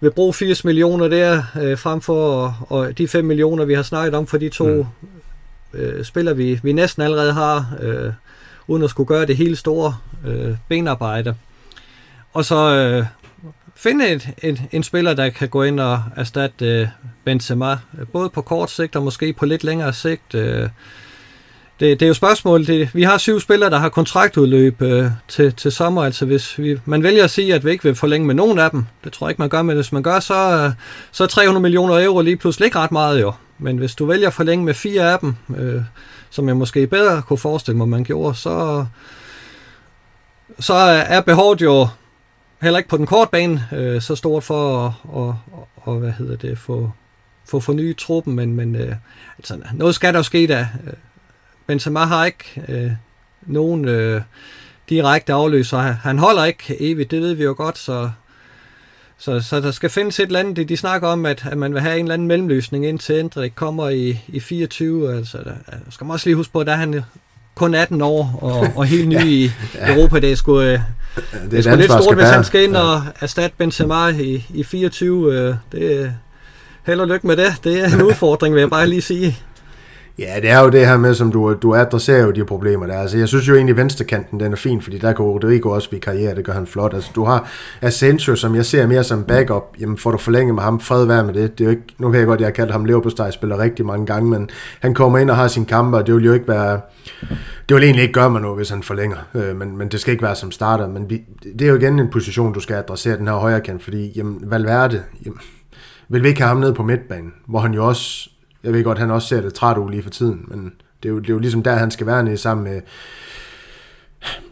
[0.00, 4.14] vil bruge 80 millioner der, øh, frem for og de 5 millioner, vi har snakket
[4.14, 5.78] om for de to mm.
[5.78, 8.12] øh, spillere, vi, vi næsten allerede har, øh,
[8.66, 9.96] uden at skulle gøre det hele store
[10.26, 11.34] øh, benarbejde.
[12.32, 13.06] Og så øh,
[13.74, 16.88] finde et, et, en spiller, der kan gå ind og erstatte øh,
[17.24, 17.78] Benzema,
[18.12, 20.34] både på kort sigt og måske på lidt længere sigt.
[20.34, 20.68] Øh,
[21.84, 22.66] det, det er jo spørgsmålet.
[22.66, 26.02] Det, vi har syv spillere, der har kontraktudløb øh, til, til sommer.
[26.02, 28.70] Altså hvis vi, man vælger at sige, at vi ikke vil forlænge med nogen af
[28.70, 30.72] dem, det tror jeg ikke, man gør, men hvis man gør, så, øh,
[31.12, 33.32] så er 300 millioner euro lige pludselig ikke ret meget jo.
[33.58, 35.82] Men hvis du vælger at forlænge med fire af dem, øh,
[36.30, 38.86] som jeg måske bedre kunne forestille mig, man gjorde, så,
[40.60, 41.88] så er behovet jo
[42.62, 45.38] heller ikke på den korte bane øh, så stort for at, og,
[45.76, 46.90] og, hvad hedder det, få,
[47.48, 48.96] få fornyet truppen, men, men øh,
[49.38, 50.66] altså, noget skal der jo ske der.
[51.66, 52.90] Benzema har ikke øh,
[53.42, 54.20] nogen øh,
[54.88, 55.78] direkte afløser.
[55.78, 58.10] Han holder ikke evigt, det ved vi jo godt, så,
[59.18, 60.68] så, så der skal findes et eller andet.
[60.68, 63.88] De snakker om, at, at man vil have en eller anden mellemløsning indtil Endrik kommer
[63.88, 65.16] i, i 24.
[65.16, 65.52] Altså, der,
[65.90, 67.02] skal man også lige huske på, at der er han
[67.54, 69.94] kun 18 år og, og helt ny i ja.
[69.94, 70.20] Europa.
[70.20, 70.80] Det er sgu, øh, det
[71.32, 75.34] er, det er lidt stort, hvis han skal ind og erstatte Benzema i, i 24.
[75.34, 76.14] Øh, det,
[76.86, 77.54] held og lykke med det.
[77.64, 79.38] Det er en udfordring, vil jeg bare lige sige.
[80.18, 82.98] Ja, det er jo det her med, som du, du adresserer jo de problemer der.
[82.98, 85.88] Altså, jeg synes jo egentlig, at venstrekanten den er fin, fordi der kan Rodrigo også
[85.88, 86.94] blive karriere, det gør han flot.
[86.94, 87.50] Altså, du har
[87.80, 89.76] Asensio, som jeg ser mere som backup.
[89.80, 91.58] Jamen, får du forlænge med ham, fred være med det.
[91.58, 93.86] det er jo ikke, nu kan jeg godt, jeg har kaldt ham Leverpostej spiller rigtig
[93.86, 94.50] mange gange, men
[94.80, 96.80] han kommer ind og har sin kampe, og det vil jo ikke være...
[97.68, 100.12] Det vil egentlig ikke gøre mig noget, hvis han forlænger, øh, men, men det skal
[100.12, 100.88] ikke være som starter.
[100.88, 101.22] Men vi,
[101.58, 104.40] det er jo igen en position, du skal adressere den her højre kant, fordi jamen,
[104.42, 105.38] Valverde, jamen,
[106.08, 108.30] vil vi ikke have ham ned på midtbanen, hvor han jo også
[108.64, 111.12] jeg ved godt, han også ser det træt ud lige for tiden, men det er,
[111.12, 112.80] jo, det er jo ligesom der, han skal være nede sammen med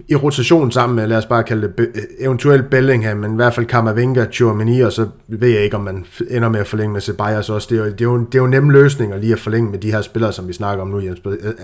[0.09, 1.89] i rotation sammen med, lad os bare kalde det,
[2.19, 6.05] eventuelt Bellingham, men i hvert fald Kammervenga, Chouameni, og så ved jeg ikke, om man
[6.31, 7.69] ender med at forlænge med Ceballos også.
[7.71, 9.79] Det er, jo, det, er jo, det er jo nemme løsninger lige at forlænge med
[9.79, 11.21] de her spillere, som vi snakker om nu, Jens,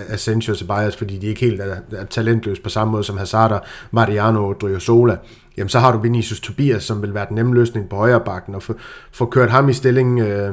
[0.09, 3.66] Asensio og Ceballos, fordi de ikke helt er, er talentløse på samme måde som Hazard,
[3.90, 5.16] Mariano og Driozola.
[5.57, 8.55] Jamen, så har du Vinicius Tobias, som vil være den nemme løsning på højre bakken,
[8.55, 8.74] og få,
[9.12, 10.20] få kørt ham i stilling...
[10.20, 10.53] Øh,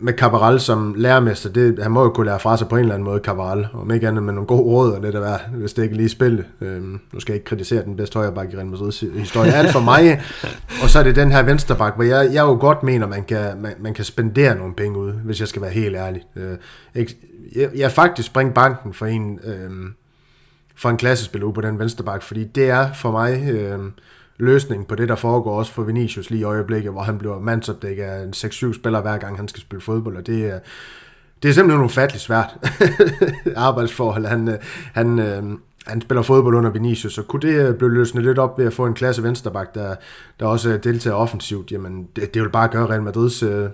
[0.00, 2.94] med Cabral som lærermester, det, han må jo kunne lære fra sig på en eller
[2.94, 5.72] anden måde, Cabral, om ikke andet med nogle gode råd og det der være, hvis
[5.72, 6.44] det ikke lige spille.
[6.60, 9.52] Øhm, nu skal jeg ikke kritisere den bedste højreback i Real Madrid's historie.
[9.52, 10.22] Alt for mig.
[10.82, 13.62] og så er det den her venstreback, hvor jeg, jeg jo godt mener, man kan,
[13.62, 16.22] man, man kan spendere nogle penge ud, hvis jeg skal være helt ærlig.
[16.36, 16.56] Øh,
[17.56, 19.70] jeg, jeg faktisk springe banken for en, øh,
[20.76, 23.50] for en klassespiller ud på den venstreback, fordi det er for mig...
[23.50, 23.78] Øh,
[24.38, 28.04] løsning på det, der foregår også for Vinicius lige i øjeblikket, hvor han bliver mandsopdækket
[28.04, 30.58] af en 6-7 spiller hver gang, han skal spille fodbold, og det er,
[31.42, 32.56] det er simpelthen ufatteligt svært
[33.56, 34.26] arbejdsforhold.
[34.26, 34.54] Han, øh,
[34.94, 35.42] han, øh,
[35.86, 38.72] han spiller fodbold under Vinicius, så kunne det øh, blive løsnet lidt op ved at
[38.72, 39.94] få en klasse vensterbak, der,
[40.40, 43.68] der også deltager offensivt, jamen det, det vil bare gøre Real Madrids øh,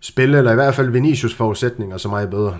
[0.00, 2.58] spil, eller i hvert fald Vinicius forudsætninger så meget bedre.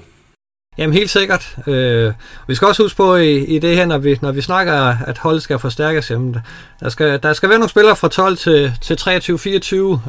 [0.79, 1.57] Jamen helt sikkert.
[1.67, 2.13] Øh,
[2.47, 4.75] vi skal også huske på i, i det her, når vi, når vi snakker,
[5.07, 6.37] at holdet skal forstærkes, jamen,
[6.81, 8.95] der, skal, der skal være nogle spillere fra 12 til, til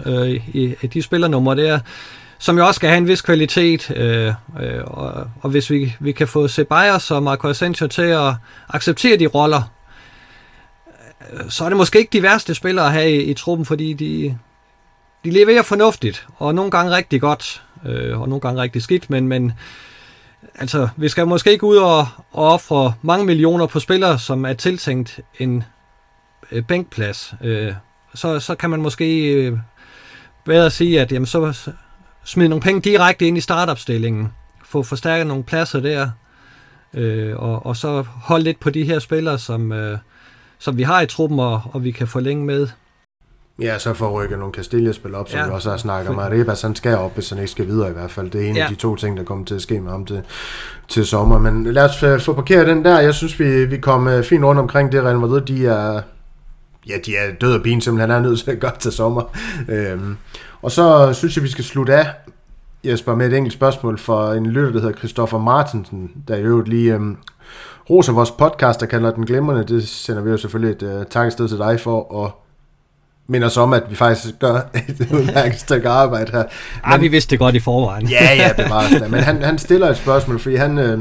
[0.05, 1.79] 23-24 øh, i, i de spillernumre der,
[2.39, 3.91] som jo også skal have en vis kvalitet.
[3.91, 8.33] Øh, øh, og, og hvis vi, vi kan få Ceballos og Marco Asensio til at
[8.69, 9.71] acceptere de roller,
[11.33, 13.93] øh, så er det måske ikke de værste spillere at have i, i truppen, fordi
[13.93, 14.37] de,
[15.25, 19.27] de leverer fornuftigt, og nogle gange rigtig godt, øh, og nogle gange rigtig skidt, men,
[19.27, 19.53] men
[20.57, 24.53] altså, vi skal måske ikke ud og, og ofre mange millioner på spillere, som er
[24.53, 25.63] tiltænkt en
[26.51, 27.33] øh, bænkplads.
[27.43, 27.73] Øh,
[28.15, 29.57] så, så kan man måske øh,
[30.45, 31.71] bedre sige, at jamen, så
[32.23, 34.33] smide nogle penge direkte ind i startopstillingen,
[34.65, 36.09] få forstærket nogle pladser der,
[36.93, 39.97] øh, og, og så holde lidt på de her spillere, som, øh,
[40.59, 42.67] som vi har i truppen, og, og vi kan forlænge med.
[43.61, 45.45] Ja, så får rykke nogle Castilla-spil op, som ja.
[45.45, 46.19] vi også har snakket om.
[46.19, 48.31] Arebas, han skal op, hvis han ikke skal videre i hvert fald.
[48.31, 48.63] Det er en ja.
[48.63, 50.21] af de to ting, der kommer til at ske med ham til,
[50.87, 51.39] til sommer.
[51.39, 52.99] Men lad os øh, få parkeret den der.
[52.99, 55.03] Jeg synes, vi, vi kom øh, fint rundt omkring det.
[55.03, 56.01] Real Madrid, de er,
[56.87, 58.09] ja, de er død og pine, simpelthen.
[58.09, 59.37] Han er nødt til at gøre til sommer.
[59.69, 60.17] Øhm,
[60.61, 62.07] og så synes jeg, vi skal slutte af,
[62.83, 66.67] Jesper, med et enkelt spørgsmål for en lytter, der hedder Christoffer Martensen, der i øvrigt
[66.67, 67.17] lige øhm,
[67.89, 69.63] roser vores podcast, der kalder den glimrende.
[69.75, 72.46] Det sender vi jo selvfølgelig et uh, tak sted til dig for, og
[73.27, 74.55] minder os om, at vi faktisk gør
[74.89, 76.43] et udmærket stykke arbejde her.
[76.43, 78.07] Men, Ej, vi vidste det godt i forvejen.
[78.07, 79.11] ja, ja, det var det.
[79.11, 80.99] Men han, han stiller et spørgsmål, fordi han, øh,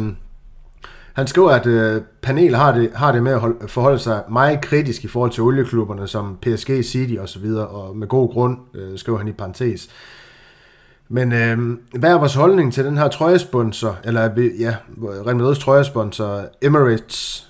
[1.12, 4.60] han skriver, at øh, panelet har det, har det med at holde, forholde sig meget
[4.60, 8.58] kritisk i forhold til olieklubberne, som PSG, City og så videre, og med god grund,
[8.74, 9.88] øh, skriver han i parentes.
[11.08, 11.58] Men øh,
[11.98, 14.22] hvad er vores holdning til den her trøjesponsor, eller
[14.60, 17.48] ja, Real Madrid's trøjesponsor, Emirates,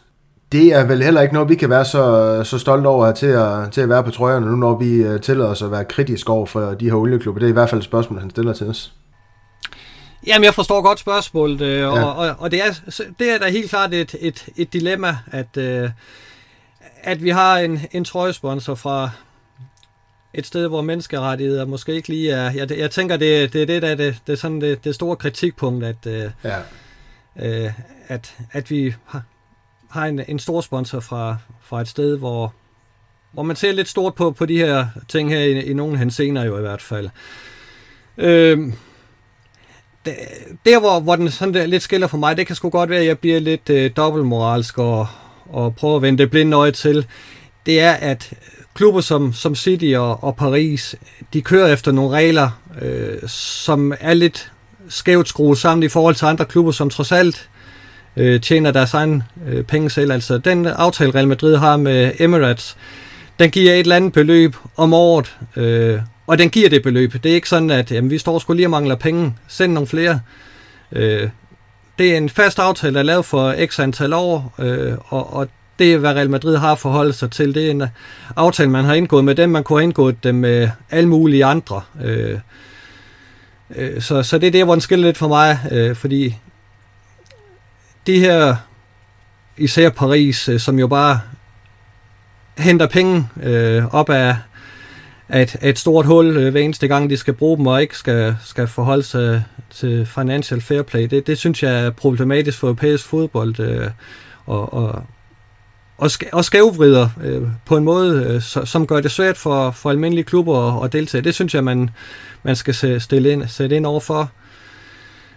[0.53, 3.73] det er vel heller ikke noget, vi kan være så, så stolte over til at,
[3.73, 6.47] til at være på trøjerne nu, når vi øh, tillader os at være kritisk over
[6.47, 7.39] for de her olieklubber.
[7.39, 8.93] Det er i hvert fald et spørgsmål, han stiller til os.
[10.27, 12.05] Jamen, jeg forstår godt spørgsmålet, øh, og, ja.
[12.05, 15.91] og, og det, er, det er da helt klart et, et, et dilemma, at, øh,
[17.03, 19.11] at vi har en, en trøjesponsor fra
[20.35, 22.51] et sted, hvor menneskerettigheder måske ikke lige er...
[22.51, 25.17] Jeg, jeg tænker, det, det er det, der det, det er sådan det, det store
[25.17, 26.59] kritikpunkt, at, ja.
[27.39, 27.73] øh,
[28.09, 29.23] at, at vi har,
[29.91, 32.55] har en, en stor sponsor fra, fra et sted, hvor,
[33.33, 36.45] hvor man ser lidt stort på, på de her ting her, i, i nogle hensener
[36.45, 37.09] jo i hvert fald.
[38.19, 38.73] Øh,
[40.67, 43.01] der, hvor, hvor den sådan der lidt skiller for mig, det kan sgu godt være,
[43.01, 45.07] at jeg bliver lidt øh, dobbeltmoralsk og,
[45.47, 47.07] og prøver at vende det blinde øje til.
[47.67, 48.33] Det er, at
[48.75, 50.95] klubber som, som City og, og Paris,
[51.33, 52.51] de kører efter nogle regler,
[52.83, 54.53] øh, som er lidt
[54.89, 57.49] skævt skruet sammen i forhold til andre klubber, som trods alt
[58.17, 60.13] øh, tjener deres egen øh, penge selv.
[60.13, 62.77] Altså den aftale Real Madrid har med Emirates,
[63.39, 67.13] den giver et eller andet beløb om året, øh, og den giver det beløb.
[67.13, 69.87] Det er ikke sådan, at jamen, vi står skulle lige og mangler penge, send nogle
[69.87, 70.21] flere.
[70.93, 71.29] Øh,
[71.99, 75.49] det er en fast aftale, der er lavet for x antal år, øh, og, og
[75.79, 77.55] det er, hvad Real Madrid har forholdt sig til.
[77.55, 77.83] Det er en
[78.37, 79.51] aftale, man har indgået med dem.
[79.51, 81.81] Man kunne have indgået dem med alle mulige andre.
[82.05, 82.39] Øh,
[83.77, 86.37] øh, så, så det er det, hvor den skiller lidt for mig, øh, fordi
[88.07, 88.57] det her,
[89.57, 91.21] især Paris, øh, som jo bare
[92.59, 94.37] henter penge øh, op af,
[95.29, 97.83] af, et, af et stort hul øh, hver eneste gang, de skal bruge dem, og
[97.83, 101.03] ikke skal, skal forholde sig til financial fair play.
[101.03, 103.91] Det, det synes jeg er problematisk for europæisk fodbold, øh,
[104.47, 105.03] og, og,
[105.99, 109.71] og, sk- og skævvrider øh, på en måde, øh, så, som gør det svært for,
[109.71, 111.25] for almindelige klubber at, at deltage.
[111.25, 111.91] Det synes jeg, man,
[112.43, 114.21] man skal stille ind, sætte ind over for.
[114.21, 114.46] Øh,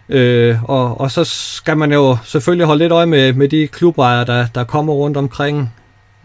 [0.10, 4.26] Øh, og, og så skal man jo selvfølgelig holde lidt øje med, med de klubejere,
[4.26, 5.74] der, der kommer rundt omkring.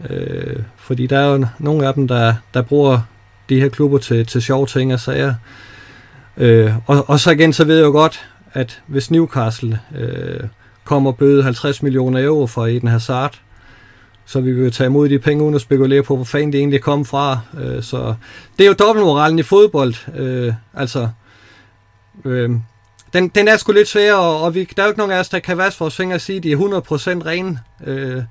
[0.09, 2.99] Øh, fordi der er jo nogle af dem, der, der bruger
[3.49, 5.33] de her klubber til, til sjove ting og sager.
[6.37, 10.39] Øh, og, og så igen, så ved jeg jo godt, at hvis Newcastle øh,
[10.83, 13.39] kommer og bøde 50 millioner euro for Eden Hazard,
[14.25, 16.81] så vi vil tage imod de penge uden at spekulere på, hvor fanden det egentlig
[16.81, 17.39] kom fra.
[17.59, 18.15] Øh, så
[18.57, 20.17] det er jo dobbeltmoralen i fodbold.
[20.17, 21.09] Øh, altså,
[22.25, 22.49] øh,
[23.15, 25.19] den, den er sgu lidt svær, og, og vi, der er jo ikke nogen af
[25.19, 27.59] os, der kan vaske vores fingre og sige, at de er 100% rene.
[27.85, 28.23] Øh,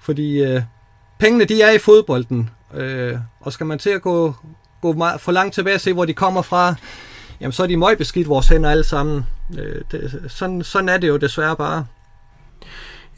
[0.00, 0.62] fordi øh,
[1.18, 2.50] pengene, de er i fodbolden.
[2.74, 4.34] Øh, og skal man til at gå,
[4.80, 6.74] gå meget, for langt tilbage og se, hvor de kommer fra,
[7.40, 9.26] jamen så er de møgbeskidt vores hænder alle sammen.
[9.58, 11.86] Øh, det, sådan, sådan er det jo desværre bare.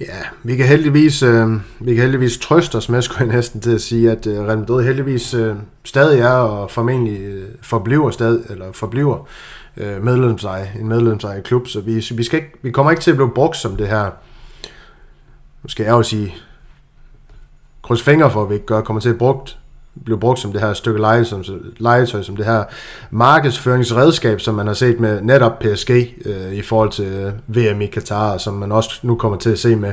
[0.01, 3.75] Ja, vi kan heldigvis, øh, vi kan heldigvis trøste os med, skulle jeg næsten til
[3.75, 8.45] at sige, at øh, Real Madrid heldigvis øh, stadig er og formentlig øh, forbliver, stadig,
[8.51, 9.29] eller forbliver
[9.77, 13.17] øh, medlemseje, en medlemseje klub, så vi, vi, skal ikke, vi kommer ikke til at
[13.17, 14.11] blive brugt som det her,
[15.63, 16.35] nu skal jeg jo sige,
[17.83, 19.59] kryds fingre for, at vi ikke gør, kommer til at brugt
[20.05, 22.65] blev brugt som det her stykke legetøj, som, legetøj, som det her
[23.11, 25.91] markedsføringsredskab, som man har set med netop PSG
[26.25, 29.59] øh, i forhold til øh, VM i Katar, som man også nu kommer til at
[29.59, 29.93] se med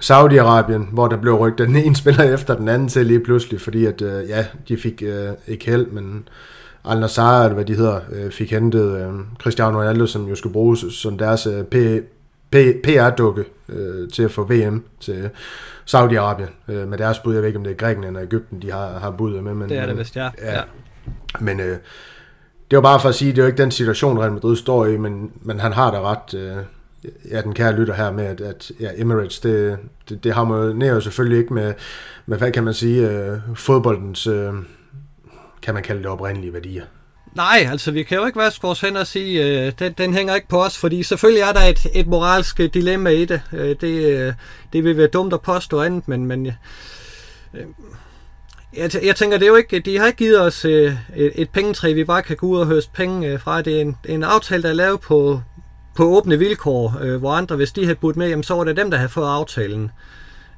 [0.00, 3.86] Saudi-Arabien, hvor der blev rykket den ene spiller efter den anden til lige pludselig, fordi
[3.86, 6.28] at, øh, ja, de fik øh, ikke held, men
[6.84, 10.52] Al Nassr, eller hvad de hedder, øh, fik hentet øh, Cristiano Ronaldo, som jo skulle
[10.52, 11.64] bruges som deres øh,
[12.82, 15.30] PR-dukke øh, til at få VM til
[15.86, 16.72] Saudi-Arabien.
[16.72, 18.98] Øh, med deres bud, jeg ved ikke, om det er Grækenland eller Ægypten, de har,
[18.98, 19.54] har budet med.
[19.54, 20.30] Men, det er det vist, ja.
[20.42, 20.52] ja.
[20.52, 20.62] ja.
[21.40, 21.78] Men øh,
[22.70, 24.86] det var bare for at sige, det er jo ikke den situation, Real Madrid står
[24.86, 26.56] i, men, men han har da ret, øh,
[27.30, 29.78] ja, den kære lytter her med, at, at ja, Emirates, det,
[30.08, 31.74] det, det harmonerer jo selvfølgelig ikke med,
[32.26, 34.52] med, hvad kan man sige, øh, fodboldens, øh,
[35.62, 36.84] kan man kalde det oprindelige værdier.
[37.34, 40.34] Nej, altså vi kan jo ikke vaske vores hænder og sige, øh, den, den hænger
[40.34, 43.40] ikke på os, fordi selvfølgelig er der et, et moralsk dilemma i det.
[43.52, 44.32] Øh, det, øh,
[44.72, 46.52] det vil være dumt at påstå andet, men, men øh,
[47.54, 47.64] øh
[48.76, 51.50] jeg, jeg tænker, det er jo ikke, de har ikke givet os øh, et, et
[51.50, 53.62] pengetræ, vi bare kan gå ud og høste penge øh, fra.
[53.62, 55.40] Det er en, en aftale, der er lavet på,
[55.96, 58.76] på åbne vilkår, øh, hvor andre, hvis de havde budt med, jamen, så var det
[58.76, 59.84] dem, der havde fået aftalen.
[59.84, 59.90] Øh,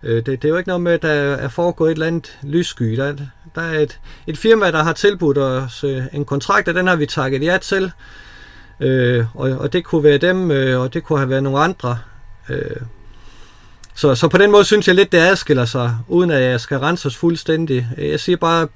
[0.06, 2.38] Øh, det, det er jo ikke noget med, at der er foregået et eller andet
[2.42, 2.96] lyssky.
[2.96, 3.14] Der,
[3.54, 6.96] der er et, et firma, der har tilbudt os øh, en kontrakt, og den har
[6.96, 7.92] vi takket ja til.
[8.80, 11.98] Øh, og, og det kunne være dem, øh, og det kunne have været nogle andre.
[12.48, 12.76] Øh,
[13.94, 16.78] så, så på den måde synes jeg lidt, det adskiller sig, uden at jeg skal
[16.78, 17.88] rense os fuldstændig.
[17.98, 18.68] Jeg siger bare,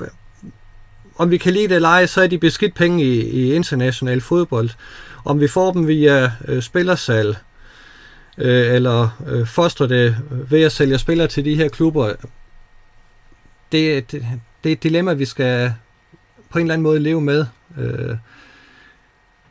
[1.17, 4.21] om vi kan lide det eller ej, så er de beskidt penge i, i international
[4.21, 4.71] fodbold.
[5.25, 7.37] Om vi får dem via øh, spillersal,
[8.41, 12.13] øh, eller øh, foster det ved at sælge spillere til de her klubber,
[13.73, 14.27] det, det,
[14.65, 15.75] det er et dilemma, vi skal
[16.51, 17.47] på en eller anden måde leve med.
[17.79, 18.17] Øh,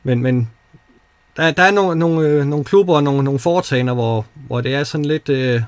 [0.03, 0.49] men, men
[1.37, 4.75] der, der er nogle, nogle, øh, nogle klubber og nogle, nogle foretagender, hvor, hvor det
[4.75, 5.29] er sådan lidt...
[5.29, 5.61] Øh,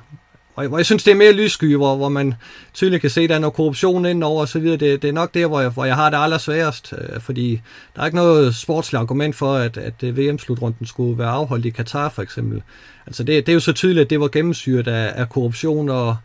[0.55, 2.33] hvor jeg synes, det er mere lyssky, hvor, hvor man
[2.73, 4.65] tydeligt kan se, at der er noget korruption indover osv.
[4.65, 7.61] Det, det er nok der, hvor jeg, hvor jeg har det allersværest, øh, fordi
[7.95, 11.69] der er ikke noget sportsligt argument for, at, at øh, VM-slutrunden skulle være afholdt i
[11.69, 12.63] Katar for eksempel.
[13.07, 16.17] Altså det, det er jo så tydeligt, at det var gennemsyret af, af korruption og,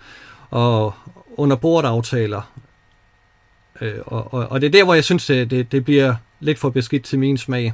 [0.51, 0.95] og
[1.37, 2.53] underbordaftaler.
[3.81, 6.59] Øh, og, og, og det er der, hvor jeg synes, det, det, det bliver lidt
[6.59, 7.72] for beskidt til min smag.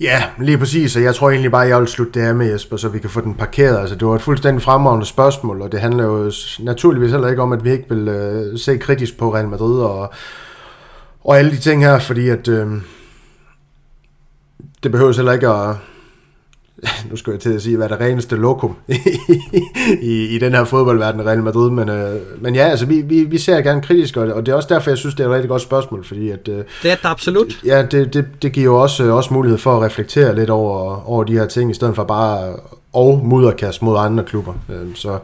[0.00, 2.50] Ja, lige præcis, og jeg tror egentlig bare, at jeg vil slutte det her med,
[2.50, 3.80] Jesper, så vi kan få den parkeret.
[3.80, 7.52] Altså, det var et fuldstændig fremragende spørgsmål, og det handler jo naturligvis heller ikke om,
[7.52, 10.12] at vi ikke vil øh, se kritisk på Real Madrid og,
[11.24, 12.66] og alle de ting her, fordi at øh,
[14.82, 15.76] det behøver heller ikke at
[17.10, 18.76] nu skal jeg til at sige, hvad det reneste lokum
[20.02, 23.38] i, i den her fodboldverden, Real Madrid, men, øh, men ja, altså vi, vi, vi
[23.38, 25.62] ser gerne kritisk, og det, er også derfor, jeg synes, det er et rigtig godt
[25.62, 26.48] spørgsmål, fordi at...
[26.48, 27.60] Øh, det er det absolut.
[27.66, 31.24] Ja, det, det, det giver jo også, også mulighed for at reflektere lidt over, over
[31.24, 32.56] de her ting, i stedet for bare
[32.92, 34.52] og mudderkast mod andre klubber.
[34.68, 35.18] Øh, så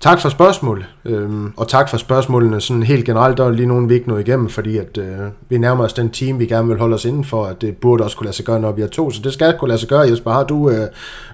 [0.00, 3.38] Tak for spørgsmål, øhm, og tak for spørgsmålene sådan helt generelt.
[3.38, 5.18] Der er lige nogen, vi ikke nåede igennem, fordi at, øh,
[5.48, 8.04] vi nærmer os den team, vi gerne vil holde os inden for, at det burde
[8.04, 9.10] også kunne lade sig gøre, når vi er to.
[9.10, 10.32] Så det skal kunne lade sig gøre, Jesper.
[10.32, 10.88] Har du øh,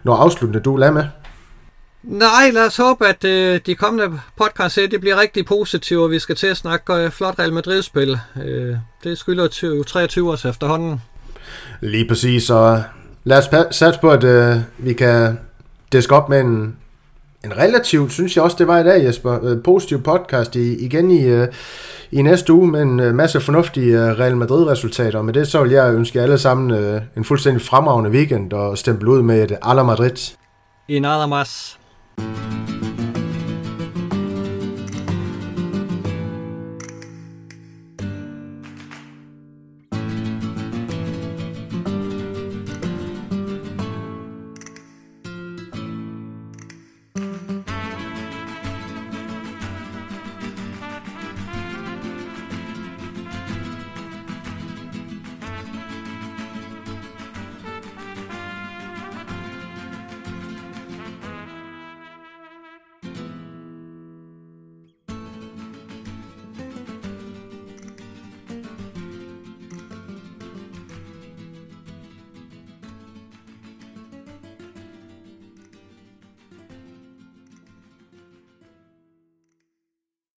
[0.05, 1.05] noget afsluttende, du vil med?
[2.03, 6.19] Nej, lad os håbe, at øh, de kommende podcast det bliver rigtig positive, og vi
[6.19, 8.19] skal til at snakke øh, flot Real Madrid-spil.
[8.45, 11.01] Øh, det skylder 20, 23 års efterhånden.
[11.81, 12.83] Lige præcis, så
[13.25, 15.39] lad os satse på, at øh, vi kan
[15.93, 16.77] diske op med en
[17.45, 21.11] en relativt, synes jeg også, det var i dag, Jesper, øh, positiv podcast i, igen
[21.11, 21.49] i, øh,
[22.13, 25.19] i næste uge med en øh, masse fornuftige Real Madrid-resultater.
[25.19, 28.79] Og med det så vil jeg ønske jer alle sammen en fuldstændig fremragende weekend og
[28.79, 30.37] stemple ud med et Ala Madrid.
[30.89, 31.79] I nada más.